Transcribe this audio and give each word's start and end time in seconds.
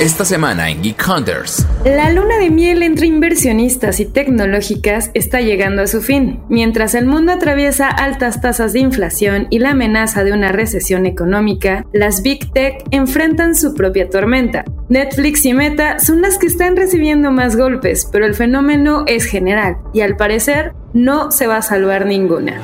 Esta 0.00 0.24
semana 0.24 0.70
en 0.70 0.80
Geek 0.80 1.04
Hunters. 1.08 1.66
La 1.84 2.12
luna 2.12 2.38
de 2.38 2.50
miel 2.50 2.84
entre 2.84 3.08
inversionistas 3.08 3.98
y 3.98 4.04
tecnológicas 4.04 5.10
está 5.12 5.40
llegando 5.40 5.82
a 5.82 5.88
su 5.88 6.02
fin. 6.02 6.38
Mientras 6.48 6.94
el 6.94 7.04
mundo 7.04 7.32
atraviesa 7.32 7.88
altas 7.88 8.40
tasas 8.40 8.72
de 8.72 8.78
inflación 8.78 9.48
y 9.50 9.58
la 9.58 9.70
amenaza 9.70 10.22
de 10.22 10.32
una 10.32 10.52
recesión 10.52 11.04
económica, 11.04 11.84
las 11.92 12.22
Big 12.22 12.52
Tech 12.52 12.84
enfrentan 12.92 13.56
su 13.56 13.74
propia 13.74 14.08
tormenta. 14.08 14.64
Netflix 14.88 15.44
y 15.44 15.52
Meta 15.52 15.98
son 15.98 16.22
las 16.22 16.38
que 16.38 16.46
están 16.46 16.76
recibiendo 16.76 17.32
más 17.32 17.56
golpes, 17.56 18.08
pero 18.12 18.24
el 18.24 18.36
fenómeno 18.36 19.02
es 19.08 19.24
general 19.24 19.78
y 19.92 20.02
al 20.02 20.16
parecer 20.16 20.74
no 20.92 21.32
se 21.32 21.48
va 21.48 21.56
a 21.56 21.62
salvar 21.62 22.06
ninguna. 22.06 22.60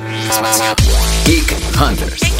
Geek 1.25 1.53
Hunters. 1.81 2.34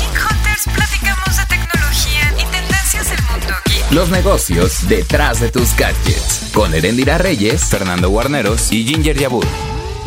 Los 3.95 4.09
negocios 4.09 4.89
detrás 4.89 5.39
de 5.39 5.49
tus 5.49 5.73
gadgets. 5.77 6.51
Con 6.53 6.73
Erendira 6.73 7.17
Reyes, 7.17 7.63
Fernando 7.63 8.09
Guarneros 8.09 8.69
y 8.73 8.85
Ginger 8.85 9.17
Yabur. 9.17 9.45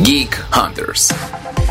Geek 0.00 0.44
Hunters. 0.54 1.08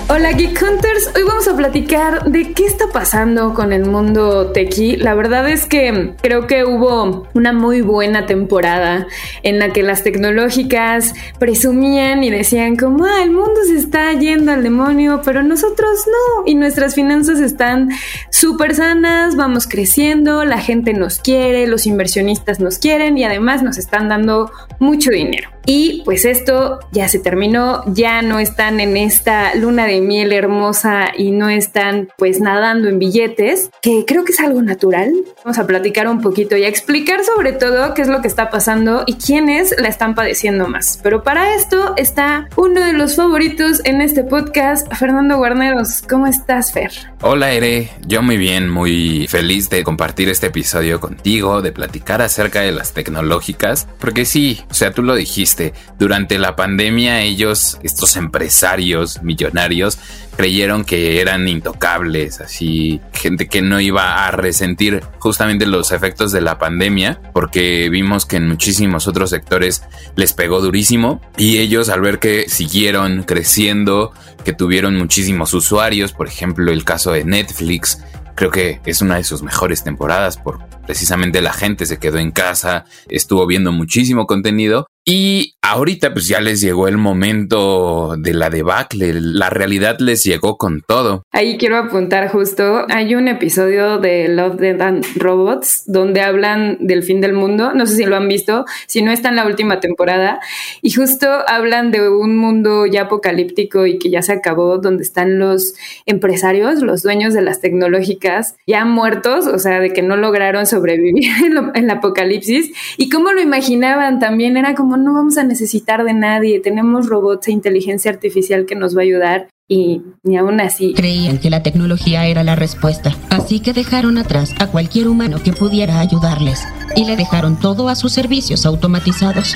Hola 0.10 0.32
Geek 0.32 0.62
Hunters, 0.62 1.12
hoy 1.18 1.24
vamos 1.28 1.50
a 1.50 1.58
platicar 1.58 2.32
de 2.32 2.54
qué 2.54 2.66
está 2.66 2.86
pasando 2.94 3.54
con 3.54 3.74
el 3.74 3.86
mundo 3.86 4.54
tequi. 4.54 4.96
La 4.96 5.14
verdad 5.16 5.50
es 5.50 5.66
que 5.66 6.14
creo 6.22 6.48
que 6.48 6.64
hubo 6.64 7.28
una 7.34 7.52
muy 7.52 7.82
buena 7.82 8.26
temporada 8.26 9.06
en 9.44 9.60
la 9.60 9.74
que 9.74 9.84
las 9.84 10.04
tecnológicas 10.04 11.14
presumían 11.40 12.24
y 12.24 12.30
decían 12.30 12.78
como, 12.78 13.04
ah, 13.04 13.22
el 13.22 13.32
mundo 13.32 13.60
se 13.68 13.76
está 13.76 14.14
yendo 14.14 14.54
al 14.54 14.64
demonio, 14.64 15.22
pero 15.26 15.44
nosotros 15.44 16.06
no. 16.08 16.44
Y 16.46 16.56
nuestras 16.56 16.96
finanzas 16.96 17.42
están 17.42 17.90
súper 18.30 18.76
sanas, 18.76 19.36
vamos 19.36 19.68
creciendo, 19.68 20.46
la 20.46 20.60
gente 20.60 20.94
nos 20.94 21.20
quiere, 21.20 21.68
los 21.68 21.86
inversionistas 21.86 22.62
nos 22.62 22.80
quieren 22.80 23.18
y 23.18 23.26
además 23.26 23.62
nos 23.62 23.78
están 23.78 24.08
dando 24.08 24.52
mucho 24.80 25.12
dinero. 25.12 25.50
Y 25.70 26.02
pues 26.06 26.24
esto 26.24 26.80
ya 26.94 27.10
se 27.10 27.20
terminó, 27.20 27.84
ya 27.94 28.22
no 28.22 28.40
están 28.40 28.80
en 28.80 28.96
esta 28.96 29.54
luna 29.54 29.86
de 29.86 29.97
miel 30.02 30.34
hermosa 30.34 31.12
y 31.18 31.32
no 31.32 31.50
están 31.50 32.10
pues 32.18 32.40
nadando 32.40 32.88
en 32.90 33.00
billetes, 33.00 33.70
que 33.82 34.06
creo 34.06 34.24
que 34.24 34.32
es 34.32 34.40
algo 34.40 34.62
natural. 34.62 35.12
Vamos 35.44 35.58
a 35.58 35.68
platicar 35.68 36.08
un 36.08 36.22
poquito 36.22 36.58
y 36.58 36.64
a 36.64 36.68
explicar 36.68 37.24
sobre 37.24 37.54
todo 37.54 37.94
qué 37.94 38.02
es 38.02 38.08
lo 38.08 38.22
que 38.22 38.28
está 38.28 38.50
pasando 38.50 39.04
y 39.06 39.16
quiénes 39.16 39.76
la 39.80 39.88
están 39.88 40.16
padeciendo 40.16 40.68
más. 40.68 41.00
Pero 41.04 41.24
para 41.24 41.56
esto 41.56 41.94
está 41.98 42.50
uno 42.56 42.82
de 42.86 42.94
los 42.94 43.16
favoritos 43.16 43.82
en 43.86 44.02
este 44.02 44.24
podcast, 44.24 44.92
Fernando 44.94 45.38
Guarneros. 45.38 46.04
¿Cómo 46.08 46.28
estás, 46.28 46.74
Fer? 46.74 46.92
Hola, 47.22 47.52
Ere. 47.52 47.90
Yo 48.06 48.22
muy 48.22 48.38
bien, 48.38 48.70
muy 48.70 49.28
feliz 49.28 49.70
de 49.70 49.84
compartir 49.84 50.30
este 50.30 50.48
episodio 50.48 51.00
contigo, 51.00 51.62
de 51.62 51.72
platicar 51.72 52.22
acerca 52.22 52.62
de 52.62 52.72
las 52.72 52.94
tecnológicas, 52.94 53.88
porque 54.00 54.26
sí, 54.26 54.62
o 54.70 54.74
sea, 54.74 54.92
tú 54.92 55.04
lo 55.04 55.16
dijiste 55.16 55.74
durante 55.98 56.38
la 56.38 56.56
pandemia 56.56 57.22
ellos, 57.22 57.80
estos 57.84 58.16
empresarios 58.18 59.22
millonarios, 59.24 59.87
creyeron 60.36 60.84
que 60.84 61.22
eran 61.22 61.48
intocables, 61.48 62.42
así 62.42 63.00
gente 63.14 63.48
que 63.48 63.62
no 63.62 63.80
iba 63.80 64.28
a 64.28 64.32
resentir 64.32 65.04
justamente 65.20 65.66
los 65.66 65.92
efectos 65.92 66.32
de 66.32 66.42
la 66.42 66.58
pandemia, 66.58 67.22
porque 67.34 67.90
vimos 67.90 68.26
que 68.26 68.38
en 68.38 68.48
muchísimos 68.48 69.08
otros 69.08 69.30
sectores 69.30 69.84
les 70.16 70.34
pegó 70.34 70.60
durísimo 70.60 71.22
y 71.38 71.60
ellos 71.60 71.90
al 71.90 72.02
ver 72.02 72.20
que 72.20 72.50
siguieron 72.50 73.24
creciendo, 73.24 74.12
que 74.44 74.54
tuvieron 74.54 74.98
muchísimos 74.98 75.54
usuarios, 75.54 76.14
por 76.14 76.28
ejemplo 76.28 76.72
el 76.72 76.84
caso 76.84 77.12
de 77.12 77.24
Netflix, 77.24 78.00
creo 78.36 78.52
que 78.52 78.82
es 78.86 79.02
una 79.02 79.16
de 79.16 79.24
sus 79.24 79.42
mejores 79.44 79.84
temporadas 79.84 80.38
por 80.38 80.60
precisamente 80.86 81.42
la 81.42 81.52
gente 81.52 81.86
se 81.86 82.00
quedó 82.00 82.18
en 82.18 82.32
casa, 82.32 82.86
estuvo 83.10 83.46
viendo 83.46 83.72
muchísimo 83.72 84.26
contenido 84.26 84.88
y 85.10 85.54
ahorita 85.62 86.12
pues 86.12 86.28
ya 86.28 86.42
les 86.42 86.60
llegó 86.60 86.90
el 86.90 86.98
momento 86.98 88.16
de 88.18 88.34
la 88.34 88.50
debacle, 88.50 89.14
la 89.14 89.50
realidad 89.50 90.00
les 90.00 90.26
llegó 90.26 90.58
con 90.58 90.82
todo. 90.82 91.24
Ahí 91.32 91.58
quiero 91.58 91.78
apuntar 91.78 92.28
justo, 92.30 92.86
hay 92.90 93.16
un 93.16 93.30
episodio 93.30 94.00
de 94.00 94.28
Love, 94.28 94.58
Dead 94.58 94.82
and 94.82 95.06
Robots 95.16 95.84
donde 95.88 96.20
hablan 96.20 96.78
del 96.82 97.04
fin 97.04 97.22
del 97.22 97.32
mundo, 97.32 97.72
no 97.74 97.86
sé 97.86 97.96
si 97.96 98.04
lo 98.04 98.18
han 98.18 98.28
visto, 98.28 98.66
si 98.86 99.02
no 99.02 99.14
está 99.14 99.30
en 99.30 99.38
la 99.38 99.46
última 99.46 99.80
temporada, 99.80 100.42
y 100.82 100.92
justo 100.92 101.30
hablan 101.48 101.92
de 101.92 102.10
un 102.10 102.36
mundo 102.36 102.86
ya 102.86 103.04
apocalíptico 103.04 103.86
y 103.86 104.00
que 104.00 104.10
ya 104.10 104.22
se 104.22 104.34
acabó, 104.34 104.78
donde 104.78 105.04
están 105.04 105.40
los 105.40 105.76
empresarios, 106.06 106.82
los 106.82 107.02
dueños 107.02 107.34
de 107.34 107.44
las 107.44 107.62
tecnológicas, 107.62 108.56
ya 108.68 108.84
muertos, 108.84 109.48
o 109.48 109.58
sea, 109.58 109.80
de 109.80 109.94
que 109.94 110.02
no 110.02 110.18
lograron 110.18 110.66
sobrevivir 110.66 111.30
en, 111.46 111.72
el 111.76 111.90
apocalipsis, 111.90 112.72
y 112.98 113.08
cómo 113.08 113.32
lo 113.32 113.42
imaginaban 113.42 114.20
también, 114.20 114.58
era 114.58 114.76
como 114.76 114.97
no 114.98 115.14
vamos 115.14 115.38
a 115.38 115.44
necesitar 115.44 116.04
de 116.04 116.14
nadie, 116.14 116.60
tenemos 116.60 117.08
robots 117.08 117.48
e 117.48 117.52
inteligencia 117.52 118.12
artificial 118.12 118.66
que 118.66 118.76
nos 118.76 118.96
va 118.96 119.02
a 119.02 119.04
ayudar 119.04 119.48
y 119.68 120.02
ni 120.24 120.38
aún 120.38 120.60
así. 120.62 120.94
Creían 120.94 121.40
que 121.40 121.50
la 121.50 121.64
tecnología 121.64 122.26
era 122.26 122.44
la 122.44 122.56
respuesta, 122.56 123.16
así 123.30 123.60
que 123.60 123.74
dejaron 123.74 124.18
atrás 124.18 124.54
a 124.60 124.68
cualquier 124.68 125.08
humano 125.08 125.42
que 125.44 125.54
pudiera 125.54 126.00
ayudarles 126.00 126.64
y 126.96 127.06
le 127.06 127.16
dejaron 127.16 127.60
todo 127.60 127.90
a 127.90 127.96
sus 127.96 128.14
servicios 128.14 128.66
automatizados. 128.66 129.56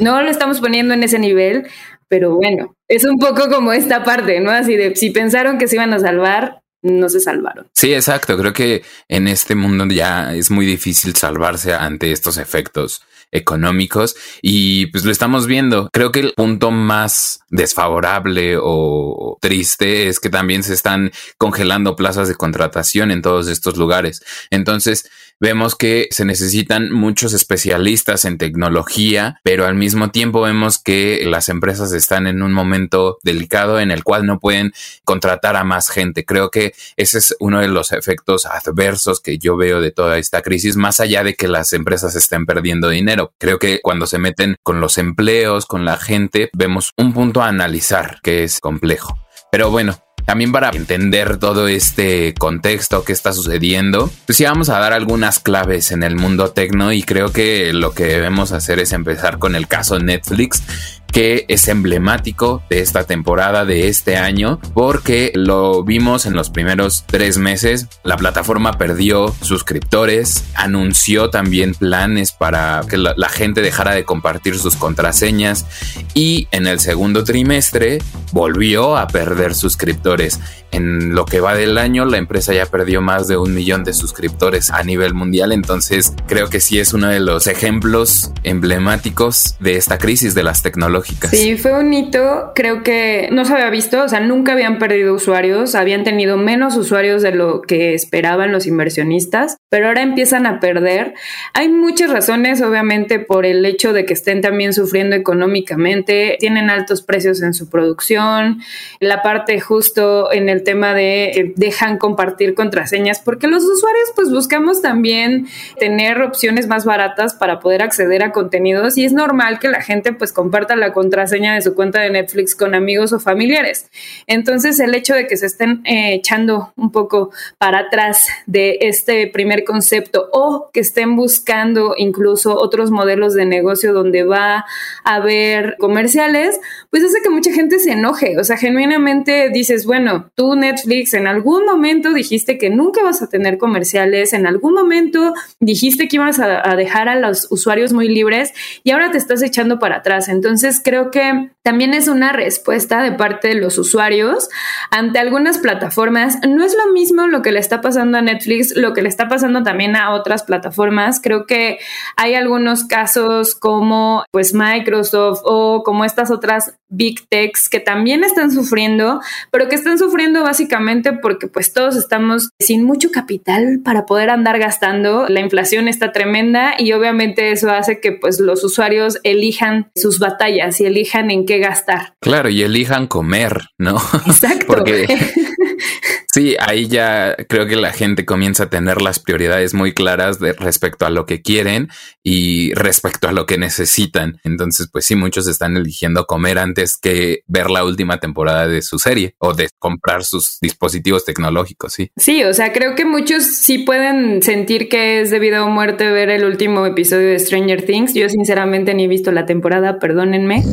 No 0.00 0.22
lo 0.22 0.30
estamos 0.30 0.60
poniendo 0.60 0.94
en 0.94 1.02
ese 1.02 1.18
nivel, 1.18 1.68
pero 2.08 2.34
bueno, 2.34 2.74
es 2.88 3.04
un 3.04 3.18
poco 3.18 3.48
como 3.48 3.72
esta 3.72 4.02
parte, 4.02 4.40
¿no? 4.40 4.50
Así 4.50 4.76
de 4.76 4.96
si 4.96 5.10
pensaron 5.10 5.58
que 5.58 5.68
se 5.68 5.76
iban 5.76 5.92
a 5.92 5.98
salvar, 5.98 6.62
no 6.82 7.08
se 7.08 7.20
salvaron. 7.20 7.68
Sí, 7.74 7.92
exacto. 7.92 8.36
Creo 8.38 8.52
que 8.52 8.82
en 9.08 9.28
este 9.28 9.54
mundo 9.54 9.84
ya 9.86 10.34
es 10.34 10.50
muy 10.50 10.66
difícil 10.66 11.14
salvarse 11.14 11.74
ante 11.74 12.12
estos 12.12 12.38
efectos 12.38 13.02
económicos 13.32 14.16
y 14.42 14.86
pues 14.86 15.04
lo 15.04 15.12
estamos 15.12 15.46
viendo. 15.46 15.88
Creo 15.92 16.12
que 16.12 16.20
el 16.20 16.34
punto 16.34 16.70
más 16.70 17.40
desfavorable 17.48 18.56
o 18.60 19.38
triste 19.40 20.08
es 20.08 20.20
que 20.20 20.30
también 20.30 20.62
se 20.62 20.74
están 20.74 21.10
congelando 21.38 21.96
plazas 21.96 22.28
de 22.28 22.34
contratación 22.34 23.10
en 23.10 23.22
todos 23.22 23.48
estos 23.48 23.76
lugares. 23.76 24.22
Entonces, 24.50 25.08
vemos 25.40 25.74
que 25.74 26.08
se 26.10 26.24
necesitan 26.24 26.92
muchos 26.92 27.32
especialistas 27.32 28.24
en 28.24 28.38
tecnología, 28.38 29.40
pero 29.42 29.66
al 29.66 29.74
mismo 29.74 30.10
tiempo 30.10 30.42
vemos 30.42 30.78
que 30.78 31.22
las 31.24 31.48
empresas 31.48 31.92
están 31.92 32.26
en 32.26 32.42
un 32.42 32.52
momento 32.52 33.18
delicado 33.22 33.80
en 33.80 33.90
el 33.90 34.04
cual 34.04 34.26
no 34.26 34.38
pueden 34.38 34.72
contratar 35.04 35.56
a 35.56 35.64
más 35.64 35.88
gente. 35.88 36.24
Creo 36.24 36.50
que 36.50 36.74
ese 36.96 37.18
es 37.18 37.34
uno 37.40 37.60
de 37.60 37.68
los 37.68 37.92
efectos 37.92 38.46
adversos 38.46 39.20
que 39.20 39.38
yo 39.38 39.56
veo 39.56 39.80
de 39.80 39.90
toda 39.90 40.18
esta 40.18 40.42
crisis, 40.42 40.76
más 40.76 41.00
allá 41.00 41.24
de 41.24 41.34
que 41.34 41.48
las 41.48 41.72
empresas 41.72 42.14
estén 42.14 42.46
perdiendo 42.46 42.88
dinero. 42.90 43.32
Creo 43.38 43.58
que 43.58 43.80
cuando 43.82 44.06
se 44.06 44.18
meten 44.18 44.56
con 44.62 44.80
los 44.80 44.98
empleos, 44.98 45.66
con 45.66 45.84
la 45.84 45.96
gente, 45.96 46.50
vemos 46.52 46.92
un 46.96 47.12
punto 47.12 47.42
a 47.42 47.48
analizar 47.48 48.18
que 48.22 48.44
es 48.44 48.60
complejo. 48.60 49.18
Pero 49.50 49.70
bueno, 49.70 49.98
también 50.24 50.52
para 50.52 50.70
entender 50.70 51.38
todo 51.38 51.68
este 51.68 52.34
contexto 52.34 53.04
que 53.04 53.12
está 53.12 53.32
sucediendo, 53.32 54.10
pues 54.26 54.36
sí 54.38 54.44
vamos 54.44 54.68
a 54.68 54.78
dar 54.78 54.92
algunas 54.92 55.40
claves 55.40 55.90
en 55.92 56.02
el 56.02 56.16
mundo 56.16 56.50
tecno 56.50 56.92
y 56.92 57.02
creo 57.02 57.32
que 57.32 57.72
lo 57.72 57.92
que 57.92 58.04
debemos 58.04 58.52
hacer 58.52 58.78
es 58.78 58.92
empezar 58.92 59.38
con 59.38 59.54
el 59.54 59.66
caso 59.66 59.98
Netflix 59.98 60.62
que 61.12 61.44
es 61.48 61.68
emblemático 61.68 62.62
de 62.70 62.80
esta 62.80 63.04
temporada 63.04 63.64
de 63.64 63.88
este 63.88 64.16
año 64.16 64.60
porque 64.74 65.32
lo 65.34 65.82
vimos 65.82 66.26
en 66.26 66.34
los 66.34 66.50
primeros 66.50 67.04
tres 67.06 67.38
meses. 67.38 67.88
La 68.04 68.16
plataforma 68.16 68.78
perdió 68.78 69.34
suscriptores, 69.42 70.44
anunció 70.54 71.30
también 71.30 71.74
planes 71.74 72.32
para 72.32 72.82
que 72.88 72.96
la, 72.96 73.28
gente 73.30 73.62
dejara 73.62 73.94
de 73.94 74.04
compartir 74.04 74.58
sus 74.58 74.76
contraseñas 74.76 75.66
y 76.14 76.48
en 76.50 76.66
el 76.66 76.80
segundo 76.80 77.24
trimestre 77.24 77.98
volvió 78.32 78.96
a 78.96 79.06
perder 79.06 79.54
suscriptores. 79.54 80.40
En 80.72 81.14
lo 81.14 81.24
que 81.24 81.40
va 81.40 81.54
del 81.54 81.78
año, 81.78 82.04
la 82.04 82.18
empresa 82.18 82.52
ya 82.52 82.66
perdió 82.66 83.00
más 83.00 83.26
de 83.26 83.36
un 83.36 83.54
millón 83.54 83.82
de 83.84 83.92
suscriptores 83.92 84.70
a 84.70 84.82
nivel 84.84 85.14
mundial. 85.14 85.52
Entonces, 85.52 86.14
creo 86.26 86.48
que 86.48 86.60
sí 86.60 86.78
es 86.78 86.92
uno 86.92 87.08
de 87.08 87.20
los 87.20 87.46
ejemplos 87.46 88.32
emblemáticos 88.44 89.56
de 89.60 89.76
esta 89.76 89.98
crisis 89.98 90.34
de 90.34 90.42
las 90.42 90.62
tecnológicas. 90.62 91.30
Sí, 91.30 91.56
fue 91.56 91.78
un 91.78 91.92
hito. 91.92 92.52
Creo 92.54 92.82
que 92.82 93.28
no 93.32 93.44
se 93.44 93.54
había 93.54 93.70
visto. 93.70 94.04
O 94.04 94.08
sea, 94.08 94.20
nunca 94.20 94.52
habían 94.52 94.78
perdido 94.78 95.14
usuarios. 95.14 95.74
Habían 95.74 96.04
tenido 96.04 96.36
menos 96.36 96.76
usuarios 96.76 97.22
de 97.22 97.32
lo 97.32 97.62
que 97.62 97.94
esperaban 97.94 98.52
los 98.52 98.66
inversionistas, 98.66 99.56
pero 99.68 99.88
ahora 99.88 100.02
empiezan 100.02 100.46
a 100.46 100.60
perder. 100.60 101.14
Hay 101.54 101.68
muchas 101.68 102.10
razones, 102.10 102.62
obviamente, 102.62 103.18
por 103.18 103.44
el 103.44 103.64
hecho 103.66 103.92
de 103.92 104.04
que 104.04 104.12
estén 104.12 104.40
también 104.40 104.72
sufriendo 104.72 105.16
económicamente. 105.16 106.36
Tienen 106.38 106.70
altos 106.70 107.02
precios 107.02 107.42
en 107.42 107.54
su 107.54 107.68
producción. 107.68 108.60
La 109.00 109.22
parte 109.22 109.60
justo 109.60 110.32
en 110.32 110.48
el 110.48 110.59
tema 110.60 110.94
de 110.94 111.30
que 111.34 111.52
dejan 111.56 111.98
compartir 111.98 112.54
contraseñas, 112.54 113.20
porque 113.20 113.46
los 113.46 113.64
usuarios 113.64 114.10
pues 114.14 114.30
buscamos 114.30 114.82
también 114.82 115.46
tener 115.78 116.22
opciones 116.22 116.66
más 116.66 116.84
baratas 116.84 117.34
para 117.34 117.60
poder 117.60 117.82
acceder 117.82 118.22
a 118.22 118.32
contenidos 118.32 118.96
y 118.98 119.04
es 119.04 119.12
normal 119.12 119.58
que 119.58 119.68
la 119.68 119.82
gente 119.82 120.12
pues 120.12 120.32
comparta 120.32 120.76
la 120.76 120.92
contraseña 120.92 121.54
de 121.54 121.62
su 121.62 121.74
cuenta 121.74 122.00
de 122.00 122.10
Netflix 122.10 122.54
con 122.54 122.74
amigos 122.74 123.12
o 123.12 123.20
familiares. 123.20 123.90
Entonces 124.26 124.78
el 124.80 124.94
hecho 124.94 125.14
de 125.14 125.26
que 125.26 125.36
se 125.36 125.46
estén 125.46 125.82
eh, 125.84 126.14
echando 126.14 126.72
un 126.76 126.90
poco 126.92 127.30
para 127.58 127.80
atrás 127.80 128.26
de 128.46 128.78
este 128.80 129.26
primer 129.26 129.64
concepto 129.64 130.28
o 130.32 130.70
que 130.72 130.80
estén 130.80 131.16
buscando 131.16 131.94
incluso 131.96 132.56
otros 132.56 132.90
modelos 132.90 133.34
de 133.34 133.46
negocio 133.46 133.92
donde 133.92 134.22
va 134.22 134.64
a 135.04 135.14
haber 135.14 135.76
comerciales, 135.78 136.60
pues 136.90 137.04
hace 137.04 137.20
que 137.22 137.30
mucha 137.30 137.52
gente 137.52 137.78
se 137.78 137.92
enoje. 137.92 138.38
O 138.38 138.44
sea, 138.44 138.56
genuinamente 138.56 139.50
dices, 139.50 139.86
bueno, 139.86 140.30
tú 140.34 140.49
Netflix 140.56 141.14
en 141.14 141.26
algún 141.26 141.64
momento 141.64 142.12
dijiste 142.12 142.58
que 142.58 142.70
nunca 142.70 143.02
vas 143.02 143.22
a 143.22 143.28
tener 143.28 143.58
comerciales, 143.58 144.32
en 144.32 144.46
algún 144.46 144.74
momento 144.74 145.34
dijiste 145.58 146.08
que 146.08 146.16
ibas 146.16 146.38
a, 146.38 146.68
a 146.68 146.76
dejar 146.76 147.08
a 147.08 147.16
los 147.16 147.46
usuarios 147.50 147.92
muy 147.92 148.08
libres 148.08 148.52
y 148.84 148.90
ahora 148.90 149.10
te 149.10 149.18
estás 149.18 149.42
echando 149.42 149.78
para 149.78 149.96
atrás. 149.96 150.28
Entonces 150.28 150.80
creo 150.82 151.10
que 151.10 151.50
también 151.62 151.92
es 151.92 152.08
una 152.08 152.32
respuesta 152.32 153.02
de 153.02 153.12
parte 153.12 153.48
de 153.48 153.54
los 153.54 153.76
usuarios 153.76 154.48
ante 154.90 155.18
algunas 155.18 155.58
plataformas. 155.58 156.38
No 156.48 156.64
es 156.64 156.74
lo 156.74 156.92
mismo 156.92 157.26
lo 157.26 157.42
que 157.42 157.52
le 157.52 157.60
está 157.60 157.80
pasando 157.80 158.18
a 158.18 158.22
Netflix, 158.22 158.74
lo 158.76 158.94
que 158.94 159.02
le 159.02 159.08
está 159.08 159.28
pasando 159.28 159.62
también 159.62 159.94
a 159.94 160.12
otras 160.12 160.42
plataformas. 160.42 161.20
Creo 161.22 161.46
que 161.46 161.78
hay 162.16 162.34
algunos 162.34 162.84
casos 162.84 163.54
como 163.54 164.24
pues 164.30 164.54
Microsoft 164.54 165.40
o 165.44 165.82
como 165.84 166.04
estas 166.04 166.30
otras 166.30 166.74
big 166.88 167.28
techs 167.28 167.68
que 167.68 167.80
también 167.80 168.24
están 168.24 168.50
sufriendo, 168.50 169.20
pero 169.50 169.68
que 169.68 169.76
están 169.76 169.98
sufriendo 169.98 170.39
básicamente 170.42 171.12
porque 171.12 171.46
pues 171.46 171.72
todos 171.72 171.96
estamos 171.96 172.50
sin 172.58 172.84
mucho 172.84 173.10
capital 173.10 173.80
para 173.84 174.06
poder 174.06 174.30
andar 174.30 174.58
gastando. 174.58 175.28
La 175.28 175.40
inflación 175.40 175.88
está 175.88 176.12
tremenda 176.12 176.74
y 176.78 176.92
obviamente 176.92 177.52
eso 177.52 177.70
hace 177.70 178.00
que 178.00 178.12
pues 178.12 178.40
los 178.40 178.64
usuarios 178.64 179.18
elijan 179.22 179.90
sus 179.94 180.18
batallas 180.18 180.80
y 180.80 180.86
elijan 180.86 181.30
en 181.30 181.46
qué 181.46 181.58
gastar. 181.58 182.14
Claro, 182.20 182.48
y 182.48 182.62
elijan 182.62 183.06
comer, 183.06 183.68
¿no? 183.78 183.96
Exacto. 184.26 184.66
porque 184.66 185.06
Sí, 186.32 186.56
ahí 186.60 186.86
ya 186.86 187.34
creo 187.48 187.66
que 187.66 187.74
la 187.74 187.92
gente 187.92 188.24
comienza 188.24 188.64
a 188.64 188.70
tener 188.70 189.02
las 189.02 189.18
prioridades 189.18 189.74
muy 189.74 189.94
claras 189.94 190.38
de 190.38 190.52
respecto 190.52 191.04
a 191.04 191.10
lo 191.10 191.26
que 191.26 191.42
quieren 191.42 191.88
y 192.22 192.72
respecto 192.74 193.26
a 193.28 193.32
lo 193.32 193.46
que 193.46 193.58
necesitan. 193.58 194.38
Entonces, 194.44 194.88
pues 194.92 195.06
sí, 195.06 195.16
muchos 195.16 195.48
están 195.48 195.76
eligiendo 195.76 196.26
comer 196.26 196.60
antes 196.60 196.96
que 196.96 197.42
ver 197.48 197.68
la 197.68 197.84
última 197.84 198.20
temporada 198.20 198.68
de 198.68 198.80
su 198.82 199.00
serie 199.00 199.34
o 199.38 199.54
de 199.54 199.70
comprar 199.80 200.22
sus 200.30 200.58
dispositivos 200.60 201.24
tecnológicos, 201.24 201.92
sí. 201.92 202.10
Sí, 202.16 202.44
o 202.44 202.54
sea, 202.54 202.72
creo 202.72 202.94
que 202.94 203.04
muchos 203.04 203.44
sí 203.44 203.78
pueden 203.78 204.42
sentir 204.42 204.88
que 204.88 205.20
es 205.20 205.30
debido 205.30 205.64
a 205.64 205.68
muerte 205.68 206.10
ver 206.10 206.30
el 206.30 206.44
último 206.44 206.86
episodio 206.86 207.28
de 207.28 207.38
Stranger 207.38 207.84
Things. 207.84 208.14
Yo 208.14 208.28
sinceramente 208.28 208.94
ni 208.94 209.04
he 209.04 209.08
visto 209.08 209.32
la 209.32 209.46
temporada, 209.46 209.98
perdónenme. 209.98 210.64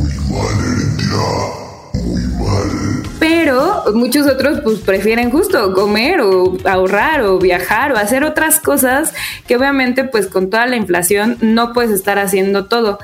Pero 3.20 3.84
muchos 3.94 4.28
otros 4.28 4.62
pues 4.62 4.80
prefieren 4.80 5.32
justo 5.32 5.74
comer 5.74 6.22
o 6.22 6.58
ahorrar 6.66 7.22
o 7.22 7.40
viajar 7.40 7.92
o 7.92 7.98
hacer 7.98 8.24
otras 8.24 8.60
cosas 8.60 9.14
que 9.48 9.56
obviamente 9.56 10.04
pues 10.04 10.28
con 10.28 10.50
toda 10.50 10.66
la 10.68 10.76
inflación 10.76 11.38
no 11.42 11.74
puedes 11.74 11.92
estar 11.92 12.20
haciendo 12.20 12.66
todo. 12.66 13.00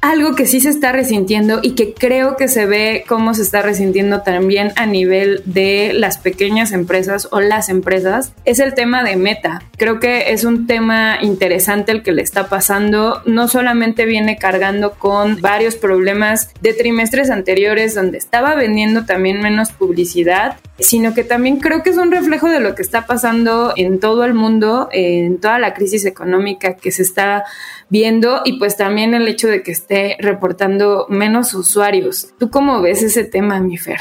Algo 0.00 0.34
que 0.34 0.46
sí 0.46 0.60
se 0.60 0.70
está 0.70 0.92
resintiendo 0.92 1.60
y 1.62 1.72
que 1.72 1.92
creo 1.92 2.36
que 2.36 2.48
se 2.48 2.64
ve 2.64 3.04
cómo 3.06 3.34
se 3.34 3.42
está 3.42 3.60
resintiendo 3.60 4.22
también 4.22 4.72
a 4.76 4.86
nivel 4.86 5.42
de 5.44 5.92
las 5.92 6.16
pequeñas 6.16 6.72
empresas 6.72 7.28
o 7.30 7.40
las 7.40 7.68
empresas 7.68 8.32
es 8.46 8.60
el 8.60 8.72
tema 8.72 9.04
de 9.04 9.16
meta. 9.16 9.62
Creo 9.76 10.00
que 10.00 10.32
es 10.32 10.44
un 10.44 10.66
tema 10.66 11.18
interesante 11.20 11.92
el 11.92 12.02
que 12.02 12.12
le 12.12 12.22
está 12.22 12.48
pasando. 12.48 13.20
No 13.26 13.46
solamente 13.46 14.06
viene 14.06 14.38
cargando 14.38 14.92
con 14.92 15.40
varios 15.42 15.76
problemas 15.76 16.50
de 16.62 16.72
trimestres 16.72 17.28
anteriores 17.28 17.94
donde 17.94 18.16
estaba 18.16 18.54
vendiendo 18.54 19.04
también 19.04 19.42
menos 19.42 19.70
publicidad, 19.72 20.56
sino 20.80 21.14
que 21.14 21.24
también 21.24 21.58
creo 21.58 21.82
que 21.82 21.90
es 21.90 21.96
un 21.96 22.10
reflejo 22.10 22.48
de 22.48 22.60
lo 22.60 22.74
que 22.74 22.82
está 22.82 23.06
pasando 23.06 23.72
en 23.76 24.00
todo 24.00 24.24
el 24.24 24.34
mundo, 24.34 24.88
en 24.92 25.38
toda 25.38 25.58
la 25.58 25.74
crisis 25.74 26.04
económica 26.04 26.76
que 26.76 26.90
se 26.90 27.02
está 27.02 27.44
viendo 27.90 28.42
y 28.44 28.58
pues 28.58 28.76
también 28.76 29.14
el 29.14 29.26
hecho 29.28 29.48
de 29.48 29.62
que 29.62 29.72
esté 29.72 30.16
reportando 30.20 31.06
menos 31.08 31.54
usuarios. 31.54 32.28
¿Tú 32.38 32.50
cómo 32.50 32.80
ves 32.80 33.02
ese 33.02 33.24
tema, 33.24 33.60
mi 33.60 33.76
Fer? 33.76 34.00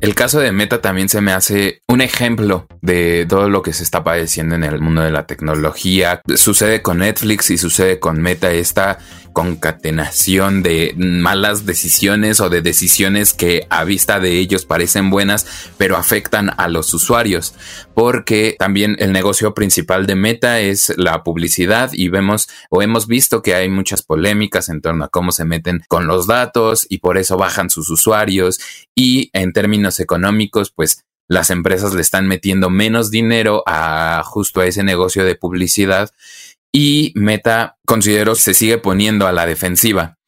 El 0.00 0.14
caso 0.14 0.38
de 0.38 0.52
Meta 0.52 0.80
también 0.80 1.08
se 1.08 1.20
me 1.20 1.32
hace 1.32 1.80
un 1.88 2.02
ejemplo 2.02 2.66
de 2.82 3.26
todo 3.28 3.48
lo 3.48 3.62
que 3.62 3.72
se 3.72 3.82
está 3.82 4.04
padeciendo 4.04 4.54
en 4.54 4.64
el 4.64 4.80
mundo 4.80 5.02
de 5.02 5.10
la 5.10 5.26
tecnología. 5.26 6.20
Sucede 6.34 6.82
con 6.82 6.98
Netflix 6.98 7.50
y 7.50 7.58
sucede 7.58 7.98
con 7.98 8.20
Meta 8.20 8.52
esta 8.52 8.98
concatenación 9.32 10.62
de 10.62 10.94
malas 10.96 11.64
decisiones 11.64 12.40
o 12.40 12.50
de 12.50 12.60
decisiones 12.60 13.32
que 13.32 13.66
a 13.70 13.84
vista 13.84 14.20
de 14.20 14.38
ellos 14.38 14.66
parecen 14.66 15.10
buenas, 15.10 15.46
pero 15.78 15.96
afectan 16.12 16.50
a 16.58 16.68
los 16.68 16.92
usuarios, 16.92 17.54
porque 17.94 18.54
también 18.58 18.96
el 18.98 19.12
negocio 19.12 19.54
principal 19.54 20.06
de 20.06 20.14
Meta 20.14 20.60
es 20.60 20.92
la 20.98 21.24
publicidad 21.24 21.90
y 21.94 22.10
vemos 22.10 22.50
o 22.68 22.82
hemos 22.82 23.06
visto 23.06 23.40
que 23.40 23.54
hay 23.54 23.70
muchas 23.70 24.02
polémicas 24.02 24.68
en 24.68 24.82
torno 24.82 25.06
a 25.06 25.08
cómo 25.08 25.32
se 25.32 25.46
meten 25.46 25.80
con 25.88 26.06
los 26.06 26.26
datos 26.26 26.86
y 26.90 26.98
por 26.98 27.16
eso 27.16 27.38
bajan 27.38 27.70
sus 27.70 27.88
usuarios 27.88 28.60
y 28.94 29.30
en 29.32 29.54
términos 29.54 30.00
económicos, 30.00 30.70
pues 30.70 31.02
las 31.28 31.48
empresas 31.48 31.94
le 31.94 32.02
están 32.02 32.28
metiendo 32.28 32.68
menos 32.68 33.10
dinero 33.10 33.62
a 33.66 34.22
justo 34.22 34.60
a 34.60 34.66
ese 34.66 34.82
negocio 34.82 35.24
de 35.24 35.34
publicidad 35.34 36.10
y 36.72 37.12
Meta 37.14 37.78
considero 37.86 38.34
se 38.34 38.52
sigue 38.52 38.76
poniendo 38.76 39.26
a 39.26 39.32
la 39.32 39.46
defensiva. 39.46 40.18